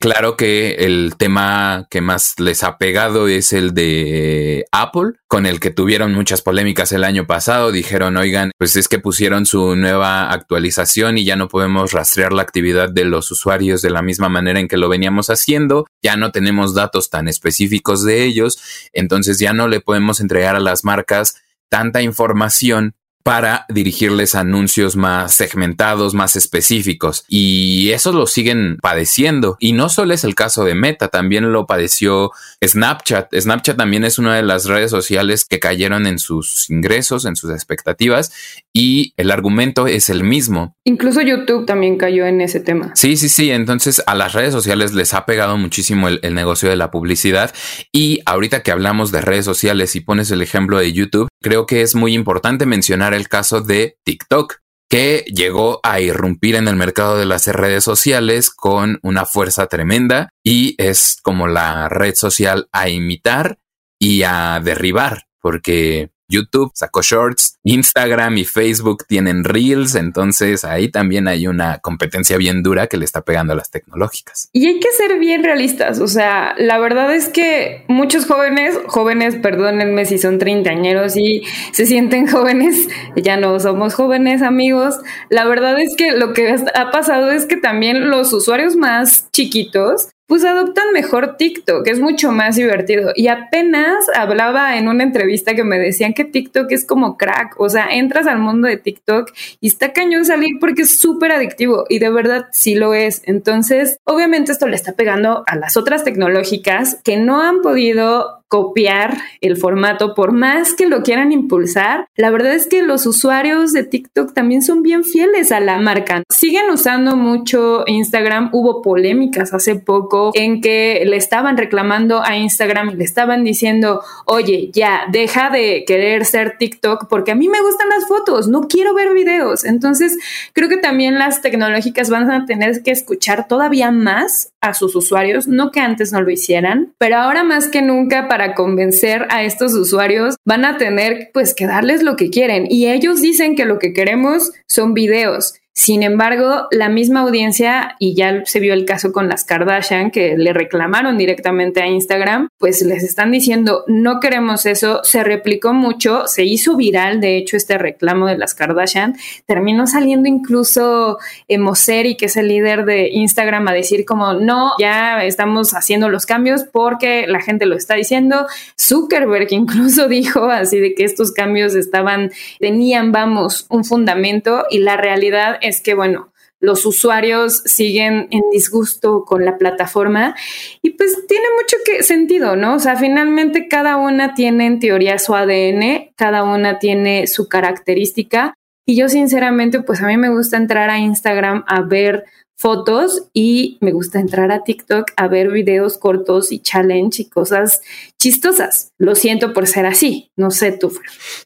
Claro 0.00 0.36
que 0.36 0.74
el 0.86 1.14
tema 1.18 1.88
que 1.90 2.00
más 2.00 2.38
les 2.38 2.62
ha 2.62 2.78
pegado 2.78 3.26
es 3.26 3.52
el 3.52 3.74
de 3.74 4.64
Apple, 4.70 5.14
con 5.26 5.44
el 5.44 5.58
que 5.58 5.72
tuvieron 5.72 6.14
muchas 6.14 6.40
polémicas 6.40 6.92
el 6.92 7.02
año 7.02 7.26
pasado. 7.26 7.72
Dijeron, 7.72 8.16
oigan, 8.16 8.52
pues 8.58 8.76
es 8.76 8.86
que 8.86 9.00
pusieron 9.00 9.44
su 9.44 9.74
nueva 9.74 10.30
actualización 10.30 11.18
y 11.18 11.24
ya 11.24 11.34
no 11.34 11.48
podemos 11.48 11.90
rastrear 11.90 12.32
la 12.32 12.42
actividad 12.42 12.88
de 12.88 13.06
los 13.06 13.32
usuarios 13.32 13.82
de 13.82 13.90
la 13.90 14.02
misma 14.02 14.28
manera 14.28 14.60
en 14.60 14.68
que 14.68 14.76
lo 14.76 14.88
veníamos 14.88 15.30
haciendo. 15.30 15.84
Ya 16.00 16.16
no 16.16 16.30
tenemos 16.30 16.74
datos 16.74 17.10
tan 17.10 17.26
específicos 17.26 18.04
de 18.04 18.22
ellos, 18.22 18.60
entonces 18.92 19.40
ya 19.40 19.52
no 19.52 19.66
le 19.66 19.80
podemos 19.80 20.20
entregar 20.20 20.54
a 20.54 20.60
las 20.60 20.84
marcas 20.84 21.42
tanta 21.68 22.02
información 22.02 22.94
para 23.28 23.66
dirigirles 23.68 24.34
anuncios 24.34 24.96
más 24.96 25.34
segmentados, 25.34 26.14
más 26.14 26.34
específicos. 26.34 27.26
Y 27.28 27.90
eso 27.90 28.10
lo 28.10 28.26
siguen 28.26 28.78
padeciendo. 28.80 29.58
Y 29.60 29.74
no 29.74 29.90
solo 29.90 30.14
es 30.14 30.24
el 30.24 30.34
caso 30.34 30.64
de 30.64 30.74
Meta, 30.74 31.08
también 31.08 31.52
lo 31.52 31.66
padeció 31.66 32.30
Snapchat. 32.64 33.34
Snapchat 33.38 33.76
también 33.76 34.04
es 34.04 34.18
una 34.18 34.34
de 34.34 34.42
las 34.42 34.64
redes 34.64 34.90
sociales 34.90 35.44
que 35.44 35.60
cayeron 35.60 36.06
en 36.06 36.18
sus 36.18 36.70
ingresos, 36.70 37.26
en 37.26 37.36
sus 37.36 37.50
expectativas. 37.50 38.32
Y 38.72 39.12
el 39.18 39.30
argumento 39.30 39.88
es 39.88 40.08
el 40.08 40.24
mismo. 40.24 40.74
Incluso 40.84 41.20
YouTube 41.20 41.66
también 41.66 41.98
cayó 41.98 42.24
en 42.24 42.40
ese 42.40 42.60
tema. 42.60 42.92
Sí, 42.94 43.18
sí, 43.18 43.28
sí. 43.28 43.50
Entonces 43.50 44.02
a 44.06 44.14
las 44.14 44.32
redes 44.32 44.54
sociales 44.54 44.94
les 44.94 45.12
ha 45.12 45.26
pegado 45.26 45.58
muchísimo 45.58 46.08
el, 46.08 46.18
el 46.22 46.34
negocio 46.34 46.70
de 46.70 46.76
la 46.76 46.90
publicidad. 46.90 47.54
Y 47.92 48.20
ahorita 48.24 48.62
que 48.62 48.70
hablamos 48.70 49.12
de 49.12 49.20
redes 49.20 49.44
sociales 49.44 49.94
y 49.96 50.00
pones 50.00 50.30
el 50.30 50.40
ejemplo 50.40 50.78
de 50.78 50.94
YouTube, 50.94 51.28
creo 51.40 51.66
que 51.66 51.82
es 51.82 51.94
muy 51.94 52.14
importante 52.14 52.66
mencionar 52.66 53.14
el 53.14 53.28
caso 53.28 53.60
de 53.60 53.96
TikTok, 54.04 54.56
que 54.88 55.24
llegó 55.26 55.80
a 55.82 56.00
irrumpir 56.00 56.54
en 56.54 56.66
el 56.66 56.76
mercado 56.76 57.18
de 57.18 57.26
las 57.26 57.46
redes 57.46 57.84
sociales 57.84 58.50
con 58.50 58.98
una 59.02 59.26
fuerza 59.26 59.66
tremenda 59.66 60.30
y 60.42 60.74
es 60.78 61.18
como 61.22 61.46
la 61.46 61.88
red 61.88 62.14
social 62.14 62.68
a 62.72 62.88
imitar 62.88 63.58
y 63.98 64.22
a 64.22 64.60
derribar, 64.64 65.24
porque 65.40 66.10
YouTube 66.28 66.70
sacó 66.74 67.02
shorts, 67.02 67.58
Instagram 67.64 68.38
y 68.38 68.44
Facebook 68.44 69.04
tienen 69.06 69.44
reels, 69.44 69.94
entonces 69.94 70.64
ahí 70.64 70.90
también 70.90 71.26
hay 71.28 71.46
una 71.46 71.78
competencia 71.78 72.36
bien 72.36 72.62
dura 72.62 72.86
que 72.86 72.96
le 72.96 73.04
está 73.04 73.22
pegando 73.22 73.52
a 73.52 73.56
las 73.56 73.70
tecnológicas. 73.70 74.50
Y 74.52 74.66
hay 74.66 74.80
que 74.80 74.90
ser 74.92 75.18
bien 75.18 75.42
realistas, 75.42 76.00
o 76.00 76.08
sea, 76.08 76.54
la 76.58 76.78
verdad 76.78 77.14
es 77.14 77.28
que 77.28 77.84
muchos 77.88 78.26
jóvenes, 78.26 78.78
jóvenes, 78.86 79.36
perdónenme 79.36 80.04
si 80.04 80.18
son 80.18 80.38
treintañeros 80.38 81.16
y 81.16 81.42
se 81.72 81.86
sienten 81.86 82.26
jóvenes, 82.30 82.88
ya 83.16 83.36
no 83.36 83.58
somos 83.60 83.94
jóvenes 83.94 84.42
amigos, 84.42 84.96
la 85.30 85.46
verdad 85.46 85.80
es 85.80 85.96
que 85.96 86.12
lo 86.12 86.32
que 86.32 86.54
ha 86.74 86.90
pasado 86.90 87.30
es 87.30 87.46
que 87.46 87.56
también 87.56 88.10
los 88.10 88.32
usuarios 88.32 88.76
más 88.76 89.30
chiquitos 89.32 90.08
pues 90.28 90.44
adoptan 90.44 90.92
mejor 90.92 91.36
TikTok, 91.38 91.88
es 91.88 92.00
mucho 92.00 92.32
más 92.32 92.54
divertido. 92.54 93.12
Y 93.16 93.28
apenas 93.28 94.06
hablaba 94.14 94.76
en 94.76 94.86
una 94.86 95.02
entrevista 95.02 95.54
que 95.54 95.64
me 95.64 95.78
decían 95.78 96.12
que 96.12 96.26
TikTok 96.26 96.70
es 96.70 96.84
como 96.84 97.16
crack, 97.16 97.58
o 97.58 97.68
sea, 97.70 97.88
entras 97.90 98.26
al 98.26 98.38
mundo 98.38 98.68
de 98.68 98.76
TikTok 98.76 99.32
y 99.60 99.68
está 99.68 99.94
cañón 99.94 100.26
salir 100.26 100.58
porque 100.60 100.82
es 100.82 100.98
súper 100.98 101.32
adictivo 101.32 101.86
y 101.88 101.98
de 101.98 102.10
verdad 102.10 102.48
sí 102.52 102.74
lo 102.74 102.92
es. 102.92 103.22
Entonces, 103.24 104.00
obviamente 104.04 104.52
esto 104.52 104.68
le 104.68 104.76
está 104.76 104.92
pegando 104.92 105.44
a 105.46 105.56
las 105.56 105.78
otras 105.78 106.04
tecnológicas 106.04 107.00
que 107.02 107.16
no 107.16 107.40
han 107.40 107.62
podido 107.62 108.37
copiar 108.48 109.18
el 109.40 109.56
formato, 109.56 110.14
por 110.14 110.32
más 110.32 110.74
que 110.74 110.86
lo 110.86 111.02
quieran 111.02 111.32
impulsar, 111.32 112.06
la 112.16 112.30
verdad 112.30 112.54
es 112.54 112.66
que 112.66 112.82
los 112.82 113.06
usuarios 113.06 113.72
de 113.72 113.84
TikTok 113.84 114.32
también 114.32 114.62
son 114.62 114.82
bien 114.82 115.04
fieles 115.04 115.52
a 115.52 115.60
la 115.60 115.78
marca. 115.78 116.22
Siguen 116.30 116.70
usando 116.70 117.16
mucho 117.16 117.84
Instagram. 117.86 118.50
Hubo 118.52 118.82
polémicas 118.82 119.52
hace 119.52 119.76
poco 119.76 120.32
en 120.34 120.60
que 120.60 121.02
le 121.04 121.16
estaban 121.16 121.56
reclamando 121.56 122.22
a 122.24 122.36
Instagram 122.36 122.90
y 122.90 122.96
le 122.96 123.04
estaban 123.04 123.44
diciendo, 123.44 124.02
oye, 124.24 124.70
ya, 124.72 125.02
deja 125.10 125.50
de 125.50 125.84
querer 125.86 126.24
ser 126.24 126.56
TikTok 126.58 127.08
porque 127.08 127.32
a 127.32 127.34
mí 127.34 127.48
me 127.48 127.60
gustan 127.60 127.88
las 127.88 128.06
fotos, 128.06 128.48
no 128.48 128.62
quiero 128.62 128.94
ver 128.94 129.12
videos. 129.12 129.64
Entonces, 129.64 130.18
creo 130.52 130.68
que 130.68 130.78
también 130.78 131.18
las 131.18 131.42
tecnológicas 131.42 132.10
van 132.10 132.30
a 132.30 132.46
tener 132.46 132.82
que 132.82 132.90
escuchar 132.90 133.46
todavía 133.48 133.90
más 133.90 134.52
a 134.60 134.74
sus 134.74 134.96
usuarios, 134.96 135.46
no 135.46 135.70
que 135.70 135.80
antes 135.80 136.12
no 136.12 136.20
lo 136.20 136.30
hicieran, 136.30 136.92
pero 136.98 137.16
ahora 137.16 137.44
más 137.44 137.68
que 137.68 137.82
nunca 137.82 138.28
para 138.28 138.37
convencer 138.54 139.26
a 139.30 139.44
estos 139.44 139.74
usuarios 139.74 140.36
van 140.44 140.64
a 140.64 140.78
tener 140.78 141.30
pues 141.32 141.54
que 141.54 141.66
darles 141.66 142.02
lo 142.02 142.16
que 142.16 142.30
quieren 142.30 142.66
y 142.68 142.86
ellos 142.88 143.20
dicen 143.20 143.56
que 143.56 143.64
lo 143.64 143.78
que 143.78 143.92
queremos 143.92 144.52
son 144.66 144.94
videos. 144.94 145.54
Sin 145.78 146.02
embargo, 146.02 146.66
la 146.72 146.88
misma 146.88 147.20
audiencia, 147.20 147.94
y 148.00 148.16
ya 148.16 148.44
se 148.46 148.58
vio 148.58 148.74
el 148.74 148.84
caso 148.84 149.12
con 149.12 149.28
las 149.28 149.44
Kardashian, 149.44 150.10
que 150.10 150.36
le 150.36 150.52
reclamaron 150.52 151.16
directamente 151.16 151.80
a 151.80 151.86
Instagram, 151.86 152.48
pues 152.58 152.82
les 152.82 153.04
están 153.04 153.30
diciendo, 153.30 153.84
no 153.86 154.18
queremos 154.18 154.66
eso, 154.66 154.98
se 155.04 155.22
replicó 155.22 155.72
mucho, 155.74 156.26
se 156.26 156.42
hizo 156.42 156.76
viral, 156.76 157.20
de 157.20 157.36
hecho, 157.36 157.56
este 157.56 157.78
reclamo 157.78 158.26
de 158.26 158.36
las 158.36 158.56
Kardashian, 158.56 159.14
terminó 159.46 159.86
saliendo 159.86 160.28
incluso 160.28 161.18
Moseri, 161.48 162.16
que 162.16 162.26
es 162.26 162.36
el 162.36 162.48
líder 162.48 162.84
de 162.84 163.10
Instagram, 163.10 163.68
a 163.68 163.72
decir 163.72 164.04
como, 164.04 164.32
no, 164.32 164.72
ya 164.80 165.24
estamos 165.24 165.74
haciendo 165.74 166.08
los 166.08 166.26
cambios 166.26 166.64
porque 166.64 167.28
la 167.28 167.40
gente 167.40 167.66
lo 167.66 167.76
está 167.76 167.94
diciendo. 167.94 168.48
Zuckerberg 168.76 169.52
incluso 169.52 170.08
dijo 170.08 170.50
así 170.50 170.80
de 170.80 170.96
que 170.96 171.04
estos 171.04 171.30
cambios 171.30 171.76
estaban, 171.76 172.32
tenían, 172.58 173.12
vamos, 173.12 173.66
un 173.68 173.84
fundamento 173.84 174.64
y 174.70 174.78
la 174.78 174.96
realidad 174.96 175.60
es 175.68 175.80
que, 175.80 175.94
bueno, 175.94 176.32
los 176.60 176.84
usuarios 176.86 177.62
siguen 177.64 178.28
en 178.30 178.42
disgusto 178.50 179.24
con 179.24 179.44
la 179.44 179.58
plataforma 179.58 180.34
y 180.82 180.90
pues 180.90 181.16
tiene 181.28 181.46
mucho 181.56 181.76
que 181.84 182.02
sentido, 182.02 182.56
¿no? 182.56 182.74
O 182.74 182.78
sea, 182.78 182.96
finalmente 182.96 183.68
cada 183.68 183.96
una 183.96 184.34
tiene 184.34 184.66
en 184.66 184.80
teoría 184.80 185.18
su 185.18 185.34
ADN, 185.34 186.10
cada 186.16 186.42
una 186.42 186.78
tiene 186.78 187.26
su 187.26 187.48
característica 187.48 188.54
y 188.86 188.96
yo 188.96 189.08
sinceramente 189.08 189.82
pues 189.82 190.02
a 190.02 190.06
mí 190.06 190.16
me 190.16 190.30
gusta 190.30 190.56
entrar 190.56 190.90
a 190.90 190.98
Instagram 190.98 191.64
a 191.68 191.82
ver 191.82 192.24
fotos 192.56 193.28
y 193.32 193.78
me 193.80 193.92
gusta 193.92 194.18
entrar 194.18 194.50
a 194.50 194.64
TikTok 194.64 195.12
a 195.16 195.28
ver 195.28 195.50
videos 195.50 195.96
cortos 195.96 196.50
y 196.50 196.58
challenge 196.58 197.22
y 197.22 197.26
cosas 197.26 197.82
chistosas. 198.18 198.90
Lo 198.98 199.14
siento 199.14 199.52
por 199.52 199.68
ser 199.68 199.86
así, 199.86 200.32
no 200.36 200.50
sé 200.50 200.72
tú. 200.72 200.92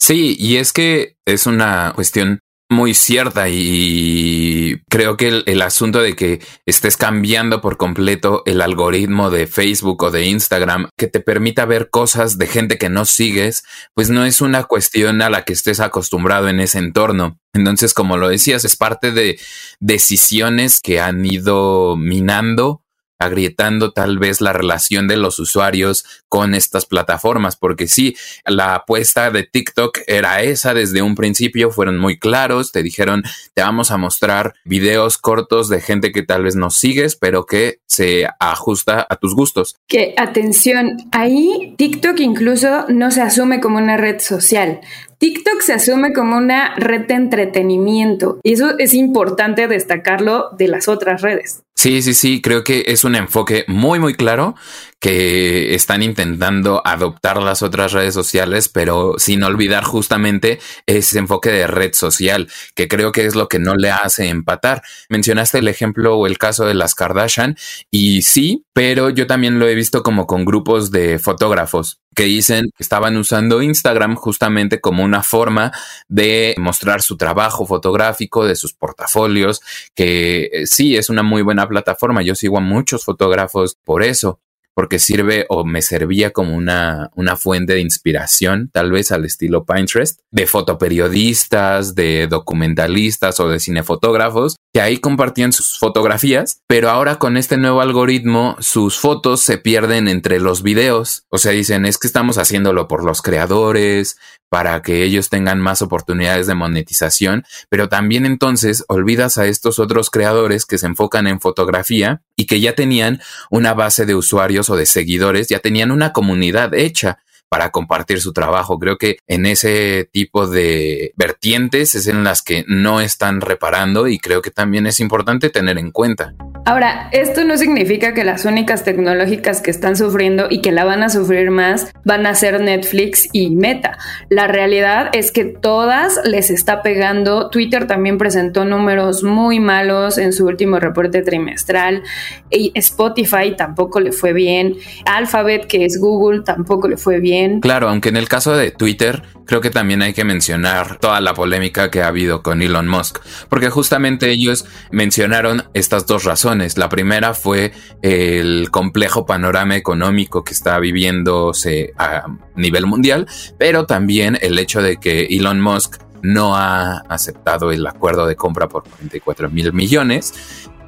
Sí, 0.01 0.37
y 0.39 0.57
es 0.57 0.73
que 0.73 1.17
es 1.27 1.47
una 1.47 1.93
cuestión 1.95 2.41
muy 2.73 2.95
cierta 2.95 3.49
y 3.49 4.83
creo 4.89 5.17
que 5.17 5.43
el, 5.47 5.63
asunto 5.63 6.01
de 6.01 6.17
que 6.17 6.41
estés 6.67 6.97
cambiando 6.97 7.61
por 7.61 7.77
completo 7.77 8.43
el 8.47 8.61
algoritmo 8.61 9.31
de 9.31 9.47
Facebook 9.47 10.03
o 10.03 10.11
de 10.11 10.27
Instagram 10.27 10.89
que 10.97 11.07
te 11.07 11.21
permita 11.21 11.65
ver 11.65 11.91
cosas 11.91 12.39
de 12.39 12.49
gente 12.49 12.79
que 12.79 12.89
no 12.89 13.05
sigues, 13.05 13.65
pues 13.95 14.11
no 14.11 14.25
es 14.25 14.41
una 14.41 14.65
cuestión 14.65 15.23
a 15.23 15.31
la 15.31 15.45
que 15.45 15.53
estés 15.53 15.79
acostumbrado 15.79 16.49
en 16.49 16.59
ese 16.59 16.79
entorno. 16.79 17.39
Entonces, 17.55 17.95
como 17.95 18.17
lo 18.17 18.29
decías, 18.29 18.65
es 18.65 18.77
parte 18.77 19.13
de 19.13 19.39
decisiones 19.79 20.81
que 20.81 21.01
han 21.01 21.25
ido 21.25 21.97
minando 21.97 22.82
agrietando 23.25 23.93
tal 23.93 24.19
vez 24.19 24.41
la 24.41 24.53
relación 24.53 25.09
de 25.09 25.17
los 25.17 25.39
usuarios 25.39 26.05
con 26.29 26.55
estas 26.55 26.87
plataformas, 26.87 27.57
porque 27.57 27.89
sí, 27.89 28.17
la 28.47 28.75
apuesta 28.75 29.31
de 29.31 29.43
TikTok 29.45 30.01
era 30.07 30.43
esa 30.43 30.75
desde 30.75 31.03
un 31.03 31.15
principio, 31.15 31.71
fueron 31.71 31.99
muy 31.99 32.19
claros, 32.19 32.73
te 32.73 32.83
dijeron, 32.83 33.23
te 33.55 33.63
vamos 33.63 33.91
a 33.91 33.99
mostrar 33.99 34.55
videos 34.65 35.19
cortos 35.19 35.69
de 35.69 35.81
gente 35.81 36.13
que 36.13 36.23
tal 36.23 36.45
vez 36.45 36.57
no 36.57 36.71
sigues, 36.71 37.17
pero 37.17 37.47
que 37.47 37.81
se 37.87 38.27
ajusta 38.39 39.07
a 39.09 39.17
tus 39.17 39.35
gustos. 39.35 39.77
Que 39.87 40.15
atención, 40.17 40.97
ahí 41.13 41.75
TikTok 41.77 42.19
incluso 42.21 42.87
no 42.89 43.11
se 43.11 43.23
asume 43.23 43.61
como 43.61 43.79
una 43.79 43.97
red 43.97 44.21
social. 44.21 44.81
TikTok 45.23 45.61
se 45.61 45.73
asume 45.73 46.13
como 46.13 46.37
una 46.37 46.75
red 46.75 47.07
de 47.07 47.15
entretenimiento 47.15 48.41
y 48.43 48.55
eso 48.55 48.77
es 48.81 48.93
importante 48.93 49.69
destacarlo 49.69 50.51
de 50.59 50.67
las 50.67 50.89
otras 50.89 51.23
redes. 51.23 51.63
Sí, 51.77 52.03
sí, 52.03 52.13
sí, 52.13 52.43
creo 52.43 52.65
que 52.65 52.83
es 52.89 53.05
un 53.05 53.15
enfoque 53.15 53.65
muy, 53.69 54.01
muy 54.01 54.15
claro 54.15 54.57
que 55.03 55.75
están 55.75 56.01
intentando 56.01 56.81
adoptar 56.85 57.43
las 57.43 57.63
otras 57.63 57.91
redes 57.91 58.15
sociales, 58.15 58.69
pero 58.69 59.15
sin 59.19 59.43
olvidar 59.43 59.83
justamente 59.83 60.61
ese 60.87 61.19
enfoque 61.19 61.51
de 61.51 61.67
red 61.67 61.93
social, 61.93 62.49
que 62.77 62.87
creo 62.87 63.11
que 63.11 63.27
es 63.27 63.35
lo 63.35 63.49
que 63.49 63.59
no 63.59 63.75
le 63.75 63.91
hace 63.91 64.29
empatar. 64.29 64.81
Mencionaste 65.09 65.59
el 65.59 65.67
ejemplo 65.67 66.17
o 66.17 66.29
el 66.29 66.39
caso 66.39 66.67
de 66.67 66.75
las 66.75 66.95
Kardashian 66.95 67.57
y 67.91 68.23
sí, 68.23 68.65
pero 68.73 69.11
yo 69.11 69.27
también 69.27 69.59
lo 69.59 69.67
he 69.67 69.75
visto 69.75 70.05
como 70.05 70.29
con 70.29 70.45
grupos 70.45 70.93
de 70.93 71.19
fotógrafos 71.19 71.99
que 72.15 72.25
dicen 72.25 72.67
que 72.77 72.85
estaban 72.85 73.17
usando 73.17 73.61
Instagram 73.61 74.15
justamente 74.15 74.81
como 74.81 75.03
una 75.03 75.25
forma 75.25 75.73
de 76.07 76.55
mostrar 76.59 77.03
su 77.03 77.17
trabajo 77.17 77.67
fotográfico, 77.67 78.45
de 78.45 78.55
sus 78.55 78.73
portafolios, 78.73 79.63
que 79.97 80.49
eh, 80.53 80.67
sí 80.67 80.97
es 80.97 81.11
una 81.11 81.25
muy 81.25 81.43
buena 81.43 81.69
plataforma. 81.69 82.23
Yo 82.23 82.37
sigo 82.37 82.59
a 82.59 82.61
muchos 82.61 83.05
fotógrafos 83.05 83.77
por 83.83 84.05
eso, 84.05 84.39
porque 84.75 84.99
sirve 84.99 85.47
o 85.49 85.65
me 85.65 85.83
servía 85.83 86.31
como 86.31 86.57
una, 86.57 87.11
una 87.15 87.37
fuente 87.37 87.75
de 87.75 87.81
inspiración, 87.81 88.71
tal 88.73 88.91
vez 88.91 89.13
al 89.13 89.25
estilo 89.25 89.65
Pinterest, 89.65 90.21
de 90.31 90.47
fotoperiodistas, 90.47 91.95
de 91.95 92.27
documentalistas 92.27 93.41
o 93.41 93.49
de 93.49 93.61
cinefotógrafos, 93.61 94.57
que 94.73 94.81
ahí 94.81 94.99
compartían 94.99 95.53
sus 95.53 95.79
fotografías, 95.79 96.61
pero 96.67 96.89
ahora 96.89 97.19
con 97.19 97.37
este 97.37 97.59
nuevo 97.59 97.81
algoritmo 97.81 98.57
sus 98.61 98.99
fotos 98.99 99.41
se 99.43 99.59
pierden 99.59 100.09
entre 100.09 100.41
los 100.41 100.63
videos. 100.63 101.25
O 101.29 101.39
sea, 101.39 101.53
dicen, 101.53 101.85
es 101.85 101.99
que 101.99 102.07
estamos 102.07 102.39
haciéndolo 102.39 102.89
por 102.89 103.05
los 103.05 103.21
creadores, 103.21 104.17
para 104.53 104.83
que 104.83 105.03
ellos 105.03 105.31
tengan 105.31 105.61
más 105.61 105.81
oportunidades 105.81 106.47
de 106.47 106.55
monetización, 106.55 107.47
pero 107.71 107.89
también 107.89 108.27
entonces 108.27 108.85
olvidas 108.87 109.39
a 109.39 109.47
estos 109.47 109.79
otros 109.79 110.11
creadores 110.11 110.67
que 110.67 110.77
se 110.77 110.85
enfocan 110.85 111.27
en 111.27 111.41
fotografía 111.41 112.21
y 112.37 112.45
que 112.45 112.61
ya 112.61 112.75
tenían 112.75 113.23
una 113.51 113.73
base 113.73 114.05
de 114.05 114.15
usuarios 114.15 114.62
o 114.71 114.77
de 114.77 114.87
seguidores, 114.87 115.49
ya 115.49 115.59
tenían 115.59 115.91
una 115.91 116.13
comunidad 116.13 116.75
hecha 116.75 117.19
para 117.49 117.71
compartir 117.71 118.21
su 118.21 118.33
trabajo. 118.33 118.79
Creo 118.79 118.97
que 118.97 119.19
en 119.27 119.45
ese 119.45 120.09
tipo 120.11 120.47
de 120.47 121.13
vertientes 121.17 121.95
es 121.95 122.07
en 122.07 122.25
las 122.25 122.41
que 122.41 122.65
no 122.67 123.01
están 123.01 123.43
reparando 123.43 124.09
y 124.09 124.19
creo 124.19 124.41
que 124.41 124.51
también 124.51 124.87
es 124.87 125.01
importante 125.01 125.51
tener 125.51 125.77
en 125.77 125.91
cuenta. 125.91 126.35
Ahora, 126.65 127.09
esto 127.11 127.43
no 127.43 127.59
significa 127.59 128.15
que 128.15 128.23
las 128.23 128.45
únicas 128.45 128.85
tecnológicas 128.85 129.61
que 129.61 129.73
están 129.73 129.97
sufriendo 129.97 130.47
y 130.49 130.61
que 130.61 130.71
la 130.71 130.85
van 130.85 131.03
a 131.03 131.09
sufrir 131.09 131.51
más 131.51 131.93
van 132.05 132.25
a 132.25 132.37
ser 132.37 132.61
Netflix 132.61 133.29
y 133.33 133.51
Meta. 133.51 133.99
La 134.29 134.47
realidad 134.47 135.11
es 135.13 135.33
que 135.33 135.45
todas 135.45 136.21
les 136.25 136.51
está 136.51 136.83
pegando. 136.83 137.51
Twitter 137.51 137.89
también 137.89 138.17
presentó 138.17 138.65
números 138.65 139.25
muy 139.25 139.59
malos 139.59 140.19
en 140.19 140.33
su 140.33 140.47
último 140.47 140.79
reporte 140.79 141.23
trimestral. 141.23 142.05
Y 142.49 142.71
Spotify 142.77 143.57
tampoco 143.57 143.99
le 143.99 144.13
fue 144.13 144.33
bien. 144.33 144.77
Alphabet, 145.05 145.67
que 145.67 145.85
es 145.85 145.99
Google, 145.99 146.43
tampoco 146.45 146.87
le 146.87 146.97
fue 146.97 147.19
bien. 147.19 147.61
Claro, 147.61 147.89
aunque 147.89 148.11
en 148.11 148.17
el 148.17 148.29
caso 148.29 148.57
de 148.57 148.71
Twitter, 148.71 149.23
creo 149.47 149.61
que 149.61 149.71
también 149.71 150.01
hay 150.01 150.13
que 150.13 150.25
mencionar 150.25 150.99
toda 150.99 151.21
la 151.21 151.35
polémica 151.35 151.91
que 151.91 152.03
ha 152.03 152.07
habido 152.07 152.45
con 152.45 152.63
Elon 152.63 152.87
Musk, 152.87 153.19
porque 153.49 153.69
justamente 153.69 154.31
ellos 154.31 154.65
mencionaron 154.93 155.65
estas 155.75 156.07
dos 156.07 156.23
razones. 156.23 156.52
La 156.77 156.89
primera 156.89 157.35
fue 157.35 157.73
el 158.03 158.71
complejo 158.71 159.25
panorama 159.27 159.77
económico 159.77 160.45
que 160.45 160.53
está 160.53 160.79
viviéndose 160.79 161.93
a 161.99 162.27
nivel 162.57 162.87
mundial, 162.87 163.27
pero 163.59 163.87
también 163.87 164.39
el 164.41 164.59
hecho 164.59 164.83
de 164.83 164.99
que 164.99 165.27
Elon 165.27 165.61
Musk 165.61 166.03
no 166.23 166.57
ha 166.57 166.99
aceptado 167.09 167.73
el 167.73 167.87
acuerdo 167.87 168.27
de 168.27 168.37
compra 168.37 168.69
por 168.69 168.85
44 168.85 169.51
mil 169.51 169.73
millones 169.73 170.35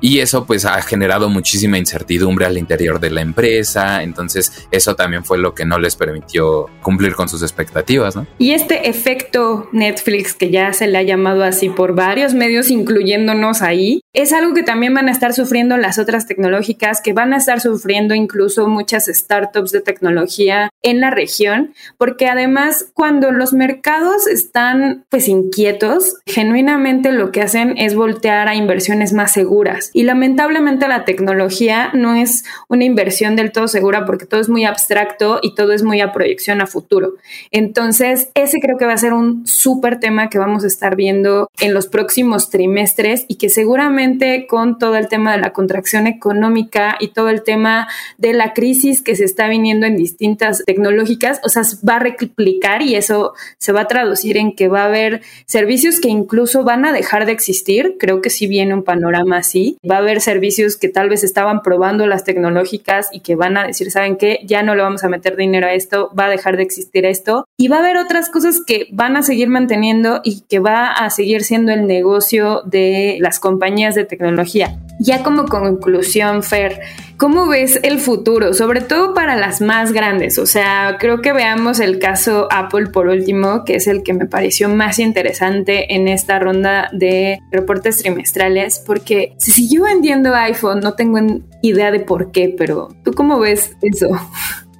y 0.04 0.18
eso 0.18 0.44
pues 0.44 0.66
ha 0.66 0.80
generado 0.82 1.30
muchísima 1.30 1.78
incertidumbre 1.78 2.44
al 2.44 2.58
interior 2.58 3.00
de 3.00 3.10
la 3.10 3.22
empresa, 3.22 4.02
entonces 4.02 4.68
eso 4.70 4.94
también 4.96 5.24
fue 5.24 5.38
lo 5.38 5.54
que 5.54 5.64
no 5.64 5.78
les 5.78 5.96
permitió 5.96 6.66
cumplir 6.82 7.14
con 7.14 7.28
sus 7.28 7.42
expectativas, 7.42 8.14
¿no? 8.14 8.26
Y 8.38 8.50
este 8.50 8.90
efecto 8.90 9.68
Netflix 9.72 10.34
que 10.34 10.50
ya 10.50 10.74
se 10.74 10.88
le 10.88 10.98
ha 10.98 11.02
llamado 11.02 11.42
así 11.42 11.70
por 11.70 11.94
varios 11.94 12.34
medios 12.34 12.70
incluyéndonos 12.70 13.62
ahí, 13.62 14.00
es 14.14 14.32
algo 14.32 14.54
que 14.54 14.62
también 14.62 14.94
van 14.94 15.08
a 15.08 15.12
estar 15.12 15.34
sufriendo 15.34 15.76
las 15.76 15.98
otras 15.98 16.26
tecnológicas, 16.26 17.00
que 17.00 17.12
van 17.12 17.34
a 17.34 17.36
estar 17.36 17.60
sufriendo 17.60 18.14
incluso 18.14 18.68
muchas 18.68 19.06
startups 19.06 19.72
de 19.72 19.80
tecnología 19.80 20.70
en 20.82 21.00
la 21.00 21.10
región, 21.10 21.74
porque 21.98 22.28
además 22.28 22.86
cuando 22.94 23.32
los 23.32 23.52
mercados 23.52 24.28
están 24.28 25.04
pues 25.08 25.26
inquietos, 25.26 26.14
genuinamente 26.26 27.10
lo 27.10 27.32
que 27.32 27.42
hacen 27.42 27.74
es 27.76 27.96
voltear 27.96 28.46
a 28.46 28.54
inversiones 28.54 29.12
más 29.12 29.32
seguras. 29.32 29.90
Y 29.92 30.04
lamentablemente 30.04 30.86
la 30.86 31.04
tecnología 31.04 31.90
no 31.92 32.14
es 32.14 32.44
una 32.68 32.84
inversión 32.84 33.34
del 33.34 33.50
todo 33.50 33.66
segura 33.66 34.04
porque 34.06 34.26
todo 34.26 34.40
es 34.40 34.48
muy 34.48 34.64
abstracto 34.64 35.40
y 35.42 35.56
todo 35.56 35.72
es 35.72 35.82
muy 35.82 36.00
a 36.00 36.12
proyección 36.12 36.60
a 36.60 36.68
futuro. 36.68 37.14
Entonces, 37.50 38.28
ese 38.34 38.60
creo 38.60 38.78
que 38.78 38.86
va 38.86 38.92
a 38.92 38.98
ser 38.98 39.12
un 39.12 39.44
súper 39.44 39.98
tema 39.98 40.30
que 40.30 40.38
vamos 40.38 40.62
a 40.62 40.68
estar 40.68 40.94
viendo 40.94 41.50
en 41.58 41.74
los 41.74 41.88
próximos 41.88 42.48
trimestres 42.50 43.24
y 43.26 43.36
que 43.36 43.48
seguramente 43.48 44.03
con 44.48 44.78
todo 44.78 44.96
el 44.96 45.08
tema 45.08 45.32
de 45.32 45.38
la 45.38 45.52
contracción 45.52 46.06
económica 46.06 46.96
y 47.00 47.08
todo 47.08 47.28
el 47.28 47.42
tema 47.42 47.88
de 48.18 48.32
la 48.32 48.52
crisis 48.52 49.02
que 49.02 49.16
se 49.16 49.24
está 49.24 49.48
viniendo 49.48 49.86
en 49.86 49.96
distintas 49.96 50.62
tecnológicas, 50.64 51.40
o 51.44 51.48
sea, 51.48 51.62
va 51.88 51.96
a 51.96 51.98
replicar 51.98 52.82
y 52.82 52.94
eso 52.94 53.34
se 53.58 53.72
va 53.72 53.82
a 53.82 53.86
traducir 53.86 54.36
en 54.36 54.54
que 54.54 54.68
va 54.68 54.82
a 54.82 54.86
haber 54.86 55.22
servicios 55.46 56.00
que 56.00 56.08
incluso 56.08 56.64
van 56.64 56.84
a 56.84 56.92
dejar 56.92 57.26
de 57.26 57.32
existir. 57.32 57.96
Creo 57.98 58.20
que 58.20 58.30
sí 58.30 58.46
viene 58.46 58.74
un 58.74 58.84
panorama 58.84 59.38
así. 59.38 59.78
Va 59.88 59.96
a 59.96 59.98
haber 59.98 60.20
servicios 60.20 60.76
que 60.76 60.88
tal 60.88 61.08
vez 61.08 61.24
estaban 61.24 61.62
probando 61.62 62.06
las 62.06 62.24
tecnológicas 62.24 63.08
y 63.12 63.20
que 63.20 63.36
van 63.36 63.56
a 63.56 63.66
decir, 63.66 63.90
¿saben 63.90 64.16
qué? 64.16 64.40
Ya 64.44 64.62
no 64.62 64.74
le 64.74 64.82
vamos 64.82 65.04
a 65.04 65.08
meter 65.08 65.36
dinero 65.36 65.66
a 65.66 65.74
esto, 65.74 66.10
va 66.18 66.26
a 66.26 66.30
dejar 66.30 66.56
de 66.56 66.62
existir 66.62 67.06
esto. 67.06 67.46
Y 67.56 67.68
va 67.68 67.76
a 67.76 67.80
haber 67.80 67.96
otras 67.96 68.30
cosas 68.30 68.60
que 68.64 68.88
van 68.92 69.16
a 69.16 69.22
seguir 69.22 69.48
manteniendo 69.48 70.20
y 70.24 70.42
que 70.42 70.58
va 70.58 70.92
a 70.92 71.10
seguir 71.10 71.42
siendo 71.44 71.72
el 71.72 71.86
negocio 71.86 72.62
de 72.64 73.18
las 73.20 73.40
compañías 73.40 73.93
de 73.94 74.04
tecnología. 74.04 74.78
Ya 75.00 75.22
como 75.22 75.46
conclusión, 75.46 76.42
Fer, 76.42 76.80
¿cómo 77.16 77.48
ves 77.48 77.80
el 77.82 77.98
futuro? 77.98 78.54
Sobre 78.54 78.80
todo 78.80 79.12
para 79.12 79.36
las 79.36 79.60
más 79.60 79.92
grandes. 79.92 80.38
O 80.38 80.46
sea, 80.46 80.96
creo 81.00 81.20
que 81.20 81.32
veamos 81.32 81.80
el 81.80 81.98
caso 81.98 82.46
Apple 82.50 82.86
por 82.86 83.08
último, 83.08 83.64
que 83.64 83.76
es 83.76 83.86
el 83.88 84.02
que 84.02 84.12
me 84.12 84.26
pareció 84.26 84.68
más 84.68 84.98
interesante 84.98 85.94
en 85.94 86.06
esta 86.06 86.38
ronda 86.38 86.90
de 86.92 87.40
reportes 87.50 87.98
trimestrales, 87.98 88.82
porque 88.86 89.34
se 89.38 89.50
siguió 89.50 89.84
vendiendo 89.84 90.34
iPhone, 90.34 90.80
no 90.80 90.94
tengo 90.94 91.18
idea 91.62 91.90
de 91.90 92.00
por 92.00 92.30
qué, 92.30 92.54
pero 92.56 92.88
¿tú 93.04 93.12
cómo 93.12 93.40
ves 93.40 93.72
eso? 93.82 94.08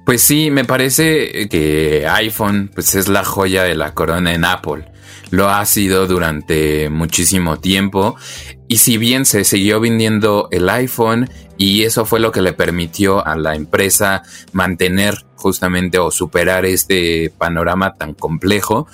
Pues 0.05 0.21
sí, 0.21 0.51
me 0.51 0.65
parece 0.65 1.49
que 1.49 2.05
iPhone 2.07 2.69
pues 2.73 2.95
es 2.95 3.07
la 3.07 3.23
joya 3.23 3.63
de 3.63 3.75
la 3.75 3.93
corona 3.93 4.33
en 4.33 4.45
Apple 4.45 4.85
lo 5.31 5.49
ha 5.49 5.65
sido 5.65 6.07
durante 6.07 6.89
muchísimo 6.89 7.57
tiempo. 7.57 8.15
Y 8.67 8.77
si 8.77 8.97
bien 8.97 9.25
se 9.25 9.43
siguió 9.43 9.79
vendiendo 9.79 10.47
el 10.51 10.69
iPhone 10.69 11.29
y 11.57 11.83
eso 11.83 12.05
fue 12.05 12.19
lo 12.19 12.31
que 12.31 12.41
le 12.41 12.53
permitió 12.53 13.25
a 13.25 13.35
la 13.35 13.55
empresa 13.55 14.23
mantener 14.53 15.25
justamente 15.35 15.99
o 15.99 16.09
superar 16.09 16.65
este 16.65 17.31
panorama 17.37 17.93
tan 17.95 18.13
complejo, 18.13 18.87